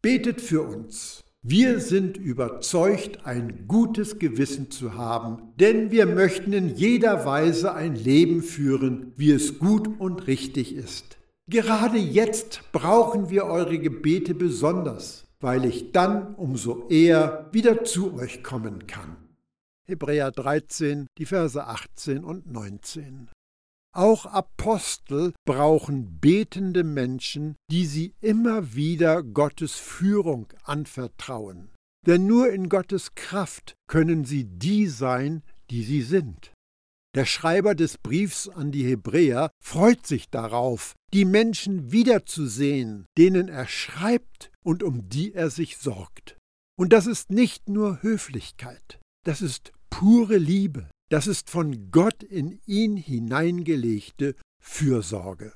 Betet 0.02 0.42
für 0.42 0.62
uns. 0.62 1.24
Wir 1.42 1.80
sind 1.80 2.18
überzeugt, 2.18 3.24
ein 3.24 3.66
gutes 3.66 4.18
Gewissen 4.18 4.70
zu 4.70 4.92
haben, 4.92 5.54
denn 5.58 5.90
wir 5.90 6.04
möchten 6.04 6.52
in 6.52 6.68
jeder 6.68 7.24
Weise 7.24 7.72
ein 7.72 7.94
Leben 7.94 8.42
führen, 8.42 9.14
wie 9.16 9.30
es 9.30 9.58
gut 9.58 9.88
und 9.98 10.26
richtig 10.26 10.74
ist. 10.74 11.16
Gerade 11.48 11.96
jetzt 11.96 12.60
brauchen 12.72 13.30
wir 13.30 13.46
eure 13.46 13.78
Gebete 13.78 14.34
besonders, 14.34 15.24
weil 15.40 15.64
ich 15.64 15.92
dann 15.92 16.34
umso 16.34 16.86
eher 16.90 17.48
wieder 17.52 17.84
zu 17.84 18.12
euch 18.14 18.42
kommen 18.42 18.86
kann. 18.86 19.16
Hebräer 19.88 20.32
13, 20.32 21.06
die 21.16 21.24
Verse 21.24 21.66
18 21.66 22.22
und 22.22 22.52
19. 22.52 23.30
Auch 23.92 24.26
Apostel 24.26 25.32
brauchen 25.44 26.20
betende 26.20 26.84
Menschen, 26.84 27.56
die 27.70 27.86
sie 27.86 28.14
immer 28.20 28.74
wieder 28.74 29.22
Gottes 29.22 29.74
Führung 29.74 30.46
anvertrauen. 30.62 31.70
Denn 32.06 32.26
nur 32.26 32.52
in 32.52 32.68
Gottes 32.68 33.14
Kraft 33.14 33.74
können 33.88 34.24
sie 34.24 34.44
die 34.44 34.86
sein, 34.86 35.42
die 35.70 35.82
sie 35.82 36.02
sind. 36.02 36.52
Der 37.16 37.26
Schreiber 37.26 37.74
des 37.74 37.98
Briefs 37.98 38.48
an 38.48 38.70
die 38.70 38.84
Hebräer 38.84 39.50
freut 39.60 40.06
sich 40.06 40.30
darauf, 40.30 40.94
die 41.12 41.24
Menschen 41.24 41.90
wiederzusehen, 41.90 43.06
denen 43.18 43.48
er 43.48 43.66
schreibt 43.66 44.52
und 44.62 44.84
um 44.84 45.08
die 45.08 45.34
er 45.34 45.50
sich 45.50 45.78
sorgt. 45.78 46.38
Und 46.78 46.92
das 46.92 47.06
ist 47.06 47.30
nicht 47.30 47.68
nur 47.68 48.02
Höflichkeit, 48.02 49.00
das 49.26 49.42
ist 49.42 49.72
pure 49.90 50.36
Liebe, 50.36 50.88
das 51.10 51.26
ist 51.26 51.50
von 51.50 51.90
Gott 51.90 52.22
in 52.22 52.60
ihn 52.66 52.96
hineingelegte 52.96 54.34
Fürsorge. 54.58 55.52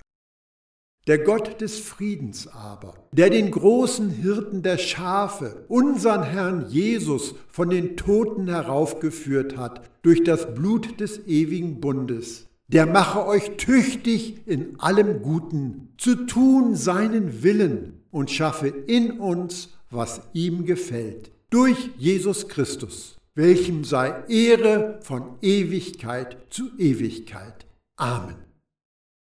Der 1.07 1.19
Gott 1.19 1.61
des 1.61 1.79
Friedens 1.79 2.47
aber, 2.49 2.95
der 3.13 3.29
den 3.29 3.51
großen 3.51 4.09
Hirten 4.11 4.63
der 4.63 4.79
Schafe, 4.79 5.65
unseren 5.69 6.23
Herrn 6.23 6.67
Jesus, 6.71 7.35
von 7.49 7.69
den 7.69 7.97
Toten 7.97 8.49
heraufgeführt 8.49 9.57
hat 9.57 9.83
durch 10.03 10.25
das 10.25 10.55
Blut 10.55 11.01
des 11.01 11.27
ewigen 11.27 11.81
Bundes, 11.81 12.47
der 12.69 12.87
mache 12.87 13.27
euch 13.27 13.57
tüchtig 13.59 14.47
in 14.47 14.81
allem 14.81 15.21
Guten, 15.21 15.93
zu 15.99 16.27
tun 16.27 16.75
seinen 16.75 17.43
Willen 17.43 18.01
und 18.11 18.31
schaffe 18.31 18.69
in 18.69 19.21
uns, 19.21 19.69
was 19.91 20.23
ihm 20.33 20.65
gefällt, 20.65 21.31
durch 21.51 21.91
Jesus 21.99 22.49
Christus, 22.49 23.14
welchem 23.35 23.85
sei 23.85 24.25
Ehre 24.29 25.01
von 25.03 25.39
Ewigkeit 25.41 26.37
zu 26.51 26.71
Ewigkeit. 26.79 27.67
Amen. 27.97 28.37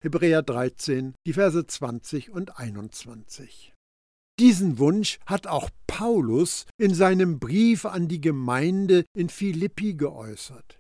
Hebräer 0.02 0.42
13, 0.42 1.14
die 1.26 1.32
Verse 1.32 1.66
20 1.66 2.30
und 2.30 2.58
21. 2.58 3.74
Diesen 4.38 4.78
Wunsch 4.78 5.18
hat 5.26 5.46
auch 5.48 5.68
Paulus 5.86 6.66
in 6.78 6.94
seinem 6.94 7.40
Brief 7.40 7.84
an 7.84 8.06
die 8.06 8.20
Gemeinde 8.20 9.04
in 9.12 9.28
Philippi 9.28 9.94
geäußert. 9.94 10.78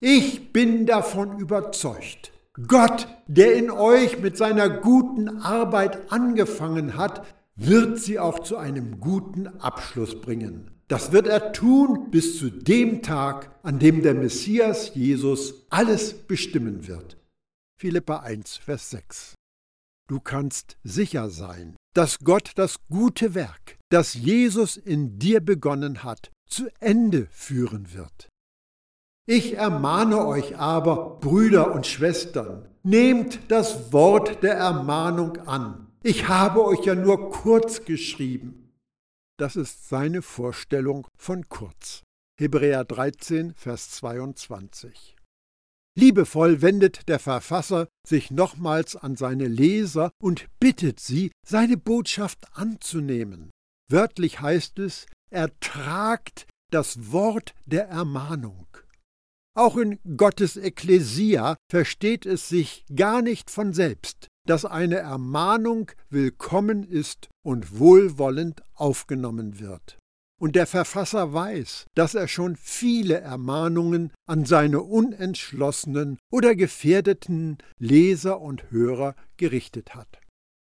Ich 0.00 0.52
bin 0.52 0.84
davon 0.84 1.38
überzeugt, 1.38 2.32
Gott, 2.66 3.08
der 3.26 3.54
in 3.54 3.70
euch 3.70 4.20
mit 4.20 4.36
seiner 4.36 4.68
guten 4.68 5.40
Arbeit 5.40 6.12
angefangen 6.12 6.96
hat, 6.96 7.24
wird 7.56 7.98
sie 7.98 8.18
auch 8.18 8.40
zu 8.40 8.56
einem 8.56 9.00
guten 9.00 9.46
Abschluss 9.46 10.20
bringen. 10.20 10.77
Das 10.88 11.12
wird 11.12 11.26
er 11.26 11.52
tun 11.52 12.10
bis 12.10 12.38
zu 12.38 12.50
dem 12.50 13.02
Tag, 13.02 13.54
an 13.62 13.78
dem 13.78 14.02
der 14.02 14.14
Messias 14.14 14.94
Jesus 14.94 15.66
alles 15.68 16.14
bestimmen 16.14 16.88
wird. 16.88 17.18
Philippa 17.78 18.20
1, 18.20 18.56
Vers 18.56 18.90
6. 18.90 19.34
Du 20.08 20.18
kannst 20.18 20.78
sicher 20.82 21.28
sein, 21.28 21.76
dass 21.94 22.20
Gott 22.20 22.52
das 22.56 22.78
gute 22.88 23.34
Werk, 23.34 23.76
das 23.90 24.14
Jesus 24.14 24.78
in 24.78 25.18
dir 25.18 25.40
begonnen 25.40 26.02
hat, 26.02 26.30
zu 26.48 26.68
Ende 26.80 27.28
führen 27.30 27.92
wird. 27.92 28.28
Ich 29.28 29.54
ermahne 29.56 30.26
euch 30.26 30.56
aber, 30.56 31.18
Brüder 31.20 31.74
und 31.74 31.86
Schwestern, 31.86 32.66
nehmt 32.82 33.40
das 33.48 33.92
Wort 33.92 34.42
der 34.42 34.54
Ermahnung 34.54 35.36
an. 35.46 35.88
Ich 36.02 36.28
habe 36.28 36.64
euch 36.64 36.86
ja 36.86 36.94
nur 36.94 37.30
kurz 37.30 37.84
geschrieben. 37.84 38.67
Das 39.38 39.54
ist 39.54 39.88
seine 39.88 40.20
Vorstellung 40.20 41.06
von 41.16 41.48
kurz. 41.48 42.02
Hebräer 42.40 42.84
13, 42.84 43.54
Vers 43.54 43.90
22. 43.92 45.16
Liebevoll 45.96 46.60
wendet 46.60 47.08
der 47.08 47.20
Verfasser 47.20 47.88
sich 48.06 48.32
nochmals 48.32 48.96
an 48.96 49.16
seine 49.16 49.46
Leser 49.46 50.10
und 50.20 50.48
bittet 50.58 50.98
sie, 50.98 51.30
seine 51.46 51.76
Botschaft 51.76 52.46
anzunehmen. 52.52 53.50
Wörtlich 53.88 54.40
heißt 54.40 54.80
es, 54.80 55.06
ertragt 55.30 56.46
das 56.72 57.12
Wort 57.12 57.54
der 57.64 57.88
Ermahnung. 57.88 58.66
Auch 59.56 59.76
in 59.76 59.98
Gottes 60.16 60.56
Ekklesia 60.56 61.56
versteht 61.70 62.26
es 62.26 62.48
sich 62.48 62.84
gar 62.94 63.22
nicht 63.22 63.50
von 63.50 63.72
selbst, 63.72 64.28
dass 64.46 64.64
eine 64.64 64.96
Ermahnung 64.96 65.90
willkommen 66.10 66.82
ist 66.82 67.28
und 67.48 67.78
wohlwollend 67.78 68.62
aufgenommen 68.74 69.58
wird. 69.58 69.98
Und 70.38 70.54
der 70.54 70.66
Verfasser 70.66 71.32
weiß, 71.32 71.86
dass 71.94 72.14
er 72.14 72.28
schon 72.28 72.56
viele 72.56 73.20
Ermahnungen 73.20 74.12
an 74.26 74.44
seine 74.44 74.82
unentschlossenen 74.82 76.18
oder 76.30 76.54
gefährdeten 76.54 77.56
Leser 77.78 78.42
und 78.42 78.70
Hörer 78.70 79.16
gerichtet 79.38 79.94
hat. 79.94 80.20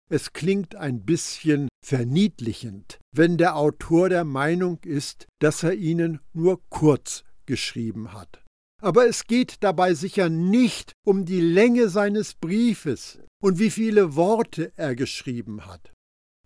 Es 0.10 0.32
klingt 0.32 0.76
ein 0.76 1.04
bisschen 1.04 1.68
verniedlichend, 1.86 2.98
wenn 3.14 3.38
der 3.38 3.58
Autor 3.58 4.08
der 4.08 4.24
Meinung 4.24 4.80
ist, 4.86 5.28
dass 5.40 5.64
er 5.64 5.74
ihnen 5.74 6.22
nur 6.32 6.62
kurz 6.70 7.26
geschrieben 7.46 8.14
hat. 8.14 8.42
Aber 8.82 9.06
es 9.06 9.26
geht 9.26 9.58
dabei 9.66 9.96
sicher 9.96 10.30
nicht 10.30 10.94
um 11.06 11.26
die 11.26 11.42
Länge 11.42 11.90
seines 11.90 12.36
Briefes 12.36 13.20
und 13.44 13.60
wie 13.60 13.70
viele 13.70 14.16
Worte 14.16 14.72
er 14.78 14.96
geschrieben 14.96 15.66
hat. 15.66 15.92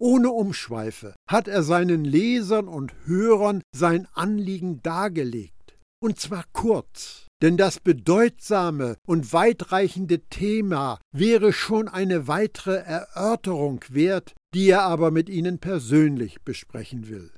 Ohne 0.06 0.32
Umschweife 0.32 1.16
hat 1.30 1.48
er 1.48 1.64
seinen 1.64 2.04
Lesern 2.04 2.68
und 2.68 2.94
Hörern 3.06 3.62
sein 3.74 4.06
Anliegen 4.12 4.82
dargelegt. 4.84 5.78
Und 6.02 6.20
zwar 6.20 6.44
kurz, 6.52 7.28
denn 7.42 7.56
das 7.56 7.80
bedeutsame 7.80 8.98
und 9.08 9.32
weitreichende 9.32 10.20
Thema 10.28 11.00
wäre 11.16 11.54
schon 11.54 11.88
eine 11.88 12.28
weitere 12.28 12.80
Erörterung 12.80 13.80
wert, 13.88 14.34
die 14.54 14.72
er 14.72 14.82
aber 14.82 15.10
mit 15.10 15.30
Ihnen 15.30 15.60
persönlich 15.60 16.42
besprechen 16.42 17.08
will. 17.08 17.32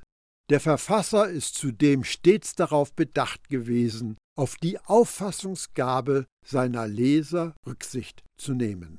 Der 0.49 0.59
Verfasser 0.59 1.29
ist 1.29 1.53
zudem 1.53 2.03
stets 2.03 2.55
darauf 2.55 2.93
bedacht 2.93 3.47
gewesen, 3.47 4.17
auf 4.35 4.55
die 4.55 4.79
Auffassungsgabe 4.79 6.25
seiner 6.43 6.87
Leser 6.87 7.53
Rücksicht 7.67 8.23
zu 8.41 8.55
nehmen. 8.55 8.97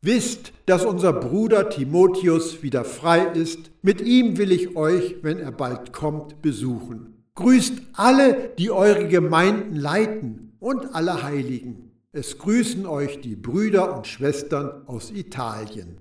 Wisst, 0.00 0.52
dass 0.66 0.84
unser 0.84 1.12
Bruder 1.12 1.70
Timotheus 1.70 2.62
wieder 2.62 2.84
frei 2.84 3.24
ist. 3.34 3.72
Mit 3.82 4.00
ihm 4.00 4.38
will 4.38 4.52
ich 4.52 4.76
euch, 4.76 5.16
wenn 5.22 5.38
er 5.38 5.50
bald 5.50 5.92
kommt, 5.92 6.40
besuchen. 6.40 7.24
Grüßt 7.34 7.74
alle, 7.94 8.50
die 8.58 8.70
eure 8.70 9.08
Gemeinden 9.08 9.74
leiten 9.74 10.56
und 10.60 10.94
alle 10.94 11.24
Heiligen. 11.24 11.90
Es 12.12 12.38
grüßen 12.38 12.86
euch 12.86 13.20
die 13.20 13.36
Brüder 13.36 13.96
und 13.96 14.06
Schwestern 14.06 14.86
aus 14.86 15.10
Italien. 15.10 16.00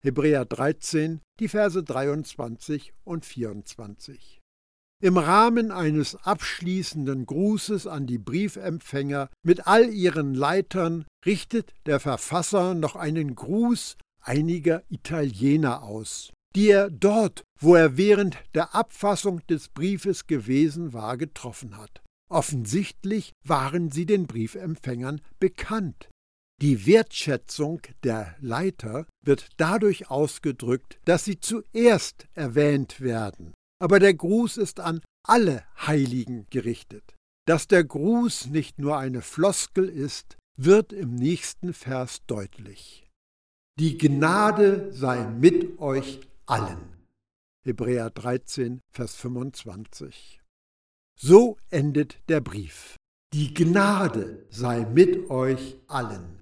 Hebräer 0.00 0.46
13, 0.46 1.20
die 1.38 1.48
Verse 1.48 1.82
23 1.82 2.94
und 3.04 3.26
24. 3.26 4.37
Im 5.00 5.16
Rahmen 5.16 5.70
eines 5.70 6.16
abschließenden 6.16 7.24
Grußes 7.24 7.86
an 7.86 8.08
die 8.08 8.18
Briefempfänger 8.18 9.30
mit 9.44 9.68
all 9.68 9.90
ihren 9.90 10.34
Leitern 10.34 11.04
richtet 11.24 11.72
der 11.86 12.00
Verfasser 12.00 12.74
noch 12.74 12.96
einen 12.96 13.36
Gruß 13.36 13.96
einiger 14.20 14.82
Italiener 14.90 15.84
aus, 15.84 16.32
die 16.56 16.70
er 16.70 16.90
dort, 16.90 17.44
wo 17.60 17.76
er 17.76 17.96
während 17.96 18.38
der 18.56 18.74
Abfassung 18.74 19.40
des 19.46 19.68
Briefes 19.68 20.26
gewesen 20.26 20.92
war, 20.92 21.16
getroffen 21.16 21.76
hat. 21.76 22.02
Offensichtlich 22.28 23.30
waren 23.44 23.92
sie 23.92 24.04
den 24.04 24.26
Briefempfängern 24.26 25.20
bekannt. 25.38 26.08
Die 26.60 26.86
Wertschätzung 26.86 27.82
der 28.02 28.34
Leiter 28.40 29.06
wird 29.24 29.48
dadurch 29.58 30.10
ausgedrückt, 30.10 30.98
dass 31.04 31.24
sie 31.24 31.38
zuerst 31.38 32.26
erwähnt 32.34 33.00
werden 33.00 33.54
aber 33.78 33.98
der 33.98 34.14
Gruß 34.14 34.56
ist 34.56 34.80
an 34.80 35.00
alle 35.22 35.64
Heiligen 35.86 36.46
gerichtet. 36.50 37.16
Dass 37.46 37.66
der 37.66 37.84
Gruß 37.84 38.46
nicht 38.46 38.78
nur 38.78 38.98
eine 38.98 39.22
Floskel 39.22 39.88
ist, 39.88 40.36
wird 40.56 40.92
im 40.92 41.14
nächsten 41.14 41.72
Vers 41.72 42.18
deutlich. 42.26 43.06
Die 43.78 43.96
Gnade 43.96 44.92
sei 44.92 45.24
mit 45.28 45.78
euch 45.78 46.20
allen. 46.46 46.98
Hebräer 47.64 48.10
13, 48.10 48.80
Vers 48.90 49.14
25. 49.16 50.40
So 51.20 51.56
endet 51.70 52.18
der 52.28 52.40
Brief. 52.40 52.96
Die 53.32 53.54
Gnade 53.54 54.46
sei 54.50 54.84
mit 54.84 55.30
euch 55.30 55.76
allen. 55.86 56.38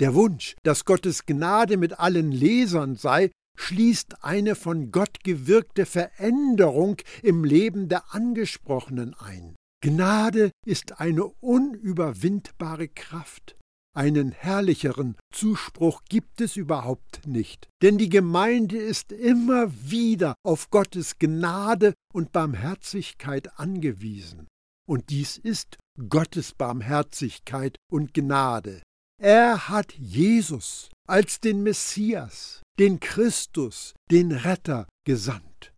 Der 0.00 0.14
Wunsch, 0.14 0.56
dass 0.62 0.84
Gottes 0.84 1.26
Gnade 1.26 1.76
mit 1.76 1.98
allen 1.98 2.32
Lesern 2.32 2.96
sei, 2.96 3.30
schließt 3.58 4.24
eine 4.24 4.54
von 4.54 4.90
Gott 4.92 5.24
gewirkte 5.24 5.84
Veränderung 5.84 6.96
im 7.22 7.44
Leben 7.44 7.88
der 7.88 8.14
Angesprochenen 8.14 9.14
ein. 9.14 9.56
Gnade 9.82 10.50
ist 10.64 11.00
eine 11.00 11.24
unüberwindbare 11.24 12.88
Kraft. 12.88 13.56
Einen 13.96 14.30
herrlicheren 14.30 15.16
Zuspruch 15.32 16.02
gibt 16.08 16.40
es 16.40 16.56
überhaupt 16.56 17.26
nicht, 17.26 17.68
denn 17.82 17.98
die 17.98 18.08
Gemeinde 18.08 18.76
ist 18.76 19.10
immer 19.10 19.72
wieder 19.90 20.34
auf 20.44 20.70
Gottes 20.70 21.18
Gnade 21.18 21.94
und 22.12 22.30
Barmherzigkeit 22.30 23.58
angewiesen. 23.58 24.46
Und 24.88 25.10
dies 25.10 25.36
ist 25.36 25.78
Gottes 26.08 26.54
Barmherzigkeit 26.54 27.76
und 27.90 28.14
Gnade. 28.14 28.82
Er 29.20 29.68
hat 29.68 29.94
Jesus 29.94 30.90
als 31.08 31.40
den 31.40 31.64
Messias, 31.64 32.62
den 32.78 33.00
Christus, 33.00 33.94
den 34.10 34.30
Retter 34.30 34.86
gesandt. 35.04 35.72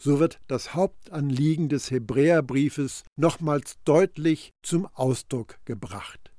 So 0.00 0.20
wird 0.20 0.38
das 0.46 0.74
Hauptanliegen 0.74 1.68
des 1.68 1.90
Hebräerbriefes 1.90 3.02
nochmals 3.16 3.76
deutlich 3.84 4.52
zum 4.62 4.86
Ausdruck 4.86 5.58
gebracht. 5.64 6.32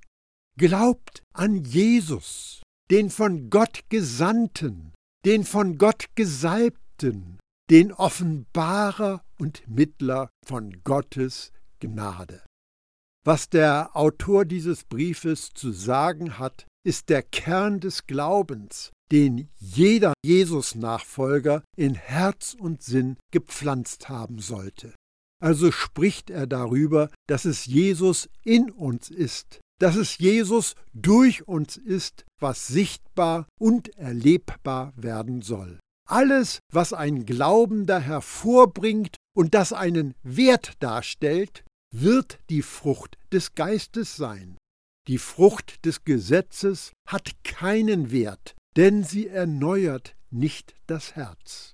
Glaubt 0.58 1.24
an 1.34 1.66
Jesus, 1.66 2.62
den 2.90 3.10
von 3.10 3.50
Gott 3.50 3.82
Gesandten, 3.90 4.94
den 5.26 5.44
von 5.44 5.78
Gott 5.78 6.06
Gesalbten, 6.16 7.40
den 7.70 7.92
Offenbarer 7.92 9.24
und 9.40 9.68
Mittler 9.68 10.30
von 10.46 10.84
Gottes 10.84 11.52
Gnade. 11.80 12.44
Was 13.28 13.50
der 13.50 13.96
Autor 13.96 14.46
dieses 14.46 14.84
Briefes 14.84 15.50
zu 15.52 15.72
sagen 15.72 16.38
hat, 16.38 16.68
ist 16.86 17.10
der 17.10 17.24
Kern 17.24 17.80
des 17.80 18.06
Glaubens, 18.06 18.92
den 19.12 19.50
jeder 19.58 20.14
Jesus-Nachfolger 20.24 21.64
in 21.76 21.96
Herz 21.96 22.56
und 22.58 22.84
Sinn 22.84 23.18
gepflanzt 23.32 24.10
haben 24.10 24.38
sollte. 24.38 24.94
Also 25.42 25.72
spricht 25.72 26.30
er 26.30 26.46
darüber, 26.46 27.10
dass 27.28 27.46
es 27.46 27.66
Jesus 27.66 28.30
in 28.44 28.70
uns 28.70 29.10
ist, 29.10 29.60
dass 29.82 29.96
es 29.96 30.20
Jesus 30.20 30.76
durch 30.94 31.48
uns 31.48 31.78
ist, 31.78 32.26
was 32.40 32.68
sichtbar 32.68 33.48
und 33.60 33.90
erlebbar 33.98 34.94
werden 34.96 35.42
soll. 35.42 35.80
Alles, 36.08 36.60
was 36.72 36.94
ein 36.94 37.26
Glaubender 37.26 38.00
hervorbringt 38.00 39.16
und 39.36 39.56
das 39.56 39.74
einen 39.74 40.14
Wert 40.22 40.74
darstellt, 40.80 41.64
wird 41.94 42.40
die 42.50 42.62
Frucht 42.62 43.18
des 43.32 43.56
Geistes 43.56 44.16
sein. 44.16 44.58
Die 45.08 45.18
Frucht 45.18 45.86
des 45.86 46.04
Gesetzes 46.04 46.94
hat 47.08 47.44
keinen 47.44 48.12
Wert, 48.12 48.56
denn 48.76 49.04
sie 49.04 49.28
erneuert 49.28 50.16
nicht 50.32 50.76
das 50.88 51.16
Herz. 51.16 51.74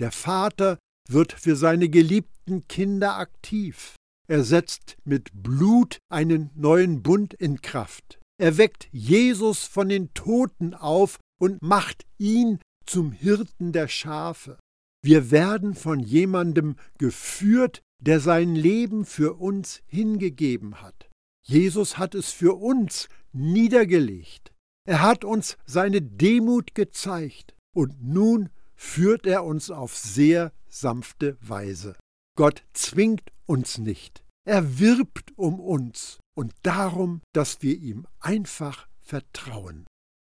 Der 0.00 0.12
Vater 0.12 0.78
wird 1.08 1.32
für 1.32 1.56
seine 1.56 1.88
geliebten 1.88 2.66
Kinder 2.68 3.16
aktiv. 3.16 3.96
Er 4.28 4.44
setzt 4.44 4.96
mit 5.04 5.30
Blut 5.32 5.98
einen 6.10 6.50
neuen 6.54 7.02
Bund 7.02 7.34
in 7.34 7.62
Kraft. 7.62 8.20
Er 8.40 8.58
weckt 8.58 8.88
Jesus 8.92 9.64
von 9.64 9.88
den 9.88 10.12
Toten 10.14 10.74
auf 10.74 11.18
und 11.40 11.60
macht 11.62 12.06
ihn 12.18 12.60
zum 12.86 13.10
Hirten 13.12 13.72
der 13.72 13.88
Schafe. 13.88 14.58
Wir 15.02 15.30
werden 15.30 15.74
von 15.74 16.00
jemandem 16.00 16.76
geführt, 16.98 17.82
der 18.00 18.20
sein 18.20 18.54
Leben 18.54 19.04
für 19.04 19.34
uns 19.34 19.82
hingegeben 19.86 20.80
hat. 20.80 21.08
Jesus 21.42 21.98
hat 21.98 22.14
es 22.14 22.30
für 22.30 22.54
uns 22.60 23.08
niedergelegt. 23.32 24.52
Er 24.86 25.02
hat 25.02 25.24
uns 25.24 25.56
seine 25.66 26.00
Demut 26.02 26.74
gezeigt 26.74 27.54
und 27.74 28.02
nun 28.02 28.50
führt 28.74 29.26
er 29.26 29.44
uns 29.44 29.70
auf 29.70 29.96
sehr 29.96 30.52
sanfte 30.68 31.36
Weise. 31.40 31.96
Gott 32.36 32.64
zwingt 32.72 33.32
uns 33.46 33.78
nicht. 33.78 34.22
Er 34.46 34.78
wirbt 34.78 35.36
um 35.36 35.58
uns 35.60 36.20
und 36.36 36.54
darum, 36.62 37.20
dass 37.34 37.62
wir 37.62 37.76
ihm 37.76 38.06
einfach 38.20 38.86
vertrauen. 39.00 39.86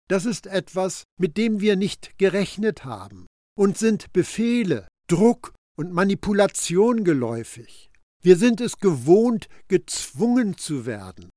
Das 0.08 0.24
ist 0.24 0.46
etwas, 0.46 1.04
mit 1.18 1.36
dem 1.36 1.60
wir 1.60 1.76
nicht 1.76 2.16
gerechnet 2.18 2.84
haben 2.84 3.26
und 3.56 3.76
sind 3.76 4.12
Befehle, 4.12 4.88
Druck 5.08 5.52
und 5.78 5.92
Manipulation 5.92 7.04
geläufig. 7.04 7.90
Wir 8.20 8.36
sind 8.36 8.60
es 8.60 8.78
gewohnt, 8.78 9.48
gezwungen 9.68 10.56
zu 10.56 10.86
werden. 10.86 11.30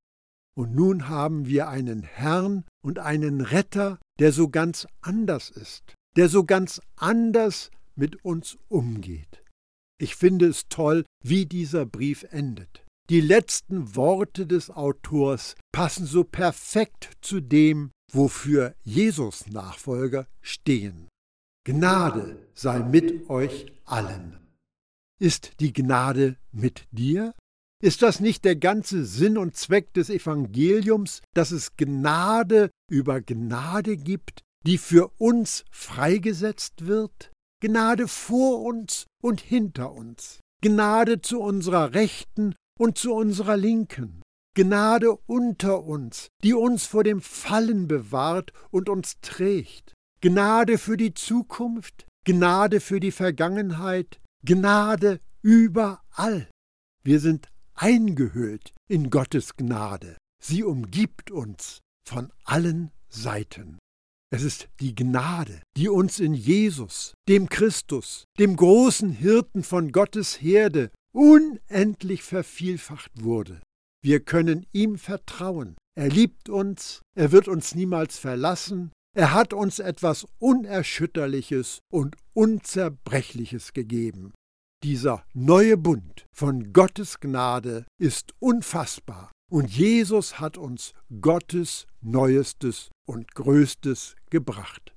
Und 0.57 0.75
nun 0.75 1.07
haben 1.07 1.45
wir 1.45 1.69
einen 1.69 2.01
Herrn 2.01 2.65
und 2.83 2.99
einen 2.99 3.41
Retter, 3.41 3.99
der 4.19 4.31
so 4.31 4.49
ganz 4.49 4.87
anders 4.99 5.49
ist, 5.51 5.93
der 6.15 6.27
so 6.27 6.43
ganz 6.43 6.81
anders 6.95 7.69
mit 7.95 8.25
uns 8.25 8.57
umgeht. 8.67 9.43
Ich 9.99 10.15
finde 10.15 10.47
es 10.47 10.67
toll, 10.69 11.05
wie 11.23 11.45
dieser 11.45 11.85
Brief 11.85 12.23
endet. 12.31 12.83
Die 13.09 13.21
letzten 13.21 13.95
Worte 13.95 14.47
des 14.47 14.71
Autors 14.71 15.55
passen 15.71 16.07
so 16.07 16.23
perfekt 16.23 17.11
zu 17.21 17.41
dem, 17.41 17.91
wofür 18.11 18.73
Jesus 18.83 19.47
Nachfolger 19.47 20.27
stehen. 20.41 21.10
Gnade 21.63 22.47
sei 22.55 22.79
mit 22.79 23.29
euch 23.29 23.71
allen. 23.85 24.39
Ist 25.19 25.59
die 25.59 25.71
Gnade 25.71 26.37
mit 26.51 26.87
dir? 26.91 27.35
Ist 27.83 28.01
das 28.01 28.19
nicht 28.19 28.45
der 28.45 28.55
ganze 28.55 29.05
Sinn 29.05 29.37
und 29.37 29.55
Zweck 29.55 29.93
des 29.93 30.09
Evangeliums, 30.09 31.21
dass 31.35 31.51
es 31.51 31.75
Gnade 31.77 32.71
über 32.89 33.21
Gnade 33.21 33.97
gibt, 33.97 34.41
die 34.65 34.79
für 34.79 35.11
uns 35.19 35.63
freigesetzt 35.69 36.87
wird? 36.87 37.31
Gnade 37.61 38.07
vor 38.07 38.63
uns 38.63 39.05
und 39.21 39.39
hinter 39.39 39.93
uns. 39.93 40.39
Gnade 40.63 41.21
zu 41.21 41.41
unserer 41.41 41.93
Rechten 41.93 42.55
und 42.79 42.97
zu 42.97 43.13
unserer 43.13 43.57
Linken. 43.57 44.23
Gnade 44.55 45.15
unter 45.27 45.83
uns, 45.83 46.29
die 46.43 46.55
uns 46.55 46.87
vor 46.87 47.03
dem 47.03 47.21
Fallen 47.21 47.87
bewahrt 47.87 48.51
und 48.71 48.89
uns 48.89 49.19
trägt. 49.21 49.93
Gnade 50.23 50.77
für 50.77 50.97
die 50.97 51.15
Zukunft, 51.15 52.05
Gnade 52.25 52.79
für 52.79 52.99
die 52.99 53.11
Vergangenheit, 53.11 54.21
Gnade 54.45 55.19
überall. 55.41 56.47
Wir 57.03 57.19
sind 57.19 57.47
eingehüllt 57.73 58.71
in 58.87 59.09
Gottes 59.09 59.55
Gnade. 59.55 60.17
Sie 60.39 60.63
umgibt 60.63 61.31
uns 61.31 61.79
von 62.07 62.31
allen 62.43 62.91
Seiten. 63.09 63.79
Es 64.31 64.43
ist 64.43 64.69
die 64.79 64.93
Gnade, 64.93 65.63
die 65.75 65.89
uns 65.89 66.19
in 66.19 66.35
Jesus, 66.35 67.15
dem 67.27 67.49
Christus, 67.49 68.25
dem 68.37 68.55
großen 68.55 69.09
Hirten 69.09 69.63
von 69.63 69.91
Gottes 69.91 70.39
Herde, 70.39 70.91
unendlich 71.15 72.21
vervielfacht 72.21 73.11
wurde. 73.23 73.59
Wir 74.03 74.19
können 74.19 74.67
ihm 74.71 74.99
vertrauen. 74.99 75.75
Er 75.97 76.09
liebt 76.09 76.47
uns, 76.47 77.01
er 77.15 77.31
wird 77.31 77.47
uns 77.47 77.73
niemals 77.73 78.19
verlassen, 78.19 78.91
er 79.13 79.33
hat 79.33 79.53
uns 79.53 79.79
etwas 79.79 80.25
Unerschütterliches 80.39 81.79
und 81.91 82.15
Unzerbrechliches 82.33 83.73
gegeben. 83.73 84.33
Dieser 84.83 85.23
neue 85.33 85.77
Bund 85.77 86.25
von 86.33 86.73
Gottes 86.73 87.19
Gnade 87.19 87.85
ist 87.99 88.33
unfassbar 88.39 89.31
und 89.51 89.69
Jesus 89.69 90.39
hat 90.39 90.57
uns 90.57 90.93
Gottes 91.19 91.85
Neuestes 92.01 92.89
und 93.05 93.35
Größtes 93.35 94.15
gebracht. 94.29 94.93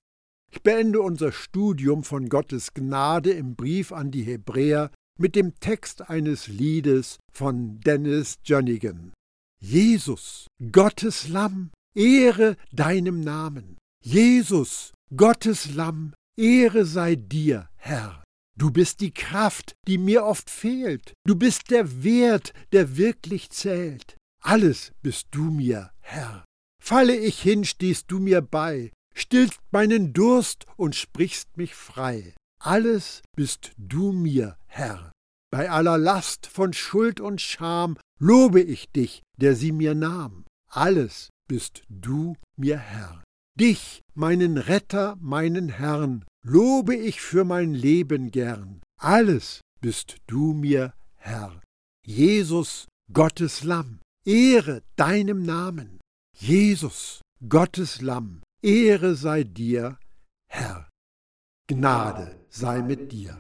Ich 0.53 0.62
beende 0.62 1.00
unser 1.00 1.33
Studium 1.33 2.05
von 2.05 2.29
Gottes 2.29 2.72
Gnade 2.72 3.33
im 3.33 3.57
Brief 3.57 3.92
an 3.92 4.12
die 4.12 4.22
Hebräer 4.22 4.90
mit 5.18 5.35
dem 5.35 5.59
Text 5.59 6.09
eines 6.09 6.46
Liedes 6.46 7.18
von 7.33 7.81
Dennis 7.81 8.37
Jernigan. 8.44 9.12
Jesus, 9.61 10.46
Gottes 10.70 11.29
Lamm, 11.29 11.70
Ehre 11.96 12.57
deinem 12.72 13.20
Namen. 13.20 13.77
Jesus, 14.07 14.93
Gottes 15.17 15.75
Lamm, 15.75 16.12
Ehre 16.37 16.85
sei 16.85 17.14
dir, 17.17 17.71
Herr. 17.77 18.23
Du 18.55 18.71
bist 18.71 19.01
die 19.01 19.14
Kraft, 19.14 19.77
die 19.88 19.97
mir 19.97 20.25
oft 20.25 20.51
fehlt. 20.51 21.14
Du 21.27 21.37
bist 21.37 21.71
der 21.71 22.05
Wert, 22.05 22.53
der 22.73 22.99
wirklich 22.99 23.49
zählt. 23.49 24.19
Alles 24.43 24.93
bist 25.01 25.29
du 25.31 25.45
mir, 25.45 25.90
Herr. 26.03 26.45
Falle 26.83 27.17
ich 27.17 27.40
hin, 27.40 27.64
stehst 27.64 28.11
du 28.11 28.19
mir 28.19 28.43
bei, 28.43 28.93
stillst 29.14 29.59
meinen 29.71 30.12
Durst 30.12 30.67
und 30.77 30.95
sprichst 30.95 31.57
mich 31.57 31.75
frei. 31.75 32.35
Alles 32.61 33.23
bist 33.35 33.73
du 33.79 34.12
mir, 34.12 34.59
Herr. 34.67 35.12
Bei 35.51 35.71
aller 35.71 35.97
Last 35.97 36.47
von 36.47 36.75
Schuld 36.75 37.21
und 37.21 37.40
Scham 37.40 37.97
lobe 38.21 38.61
ich 38.61 38.93
dich, 38.93 39.23
der 39.40 39.57
sie 39.57 39.73
mir 39.73 39.95
nahm. 39.95 40.45
Alles 40.69 41.31
bist 41.49 41.85
du 41.88 42.35
mir, 42.59 42.77
Herr. 42.77 43.23
Dich, 43.59 44.01
meinen 44.14 44.59
Retter, 44.59 45.17
meinen 45.21 45.69
Herrn, 45.69 46.25
lobe 46.43 46.97
ich 46.97 47.21
für 47.21 47.45
mein 47.45 47.73
Leben 47.73 48.31
gern. 48.33 48.83
Alles 49.01 49.61
bist 49.81 50.17
du 50.27 50.55
mir, 50.55 50.93
Herr. 51.17 51.61
Jesus, 52.05 52.88
Gottes 53.12 53.62
Lamm, 53.62 54.01
Ehre 54.27 54.83
deinem 54.97 55.45
Namen. 55.45 56.01
Jesus, 56.37 57.21
Gottes 57.49 58.01
Lamm, 58.01 58.43
Ehre 58.61 59.14
sei 59.14 59.45
dir, 59.45 59.99
Herr. 60.49 60.88
Gnade 61.69 62.37
sei 62.49 62.83
mit 62.83 63.12
dir. 63.12 63.38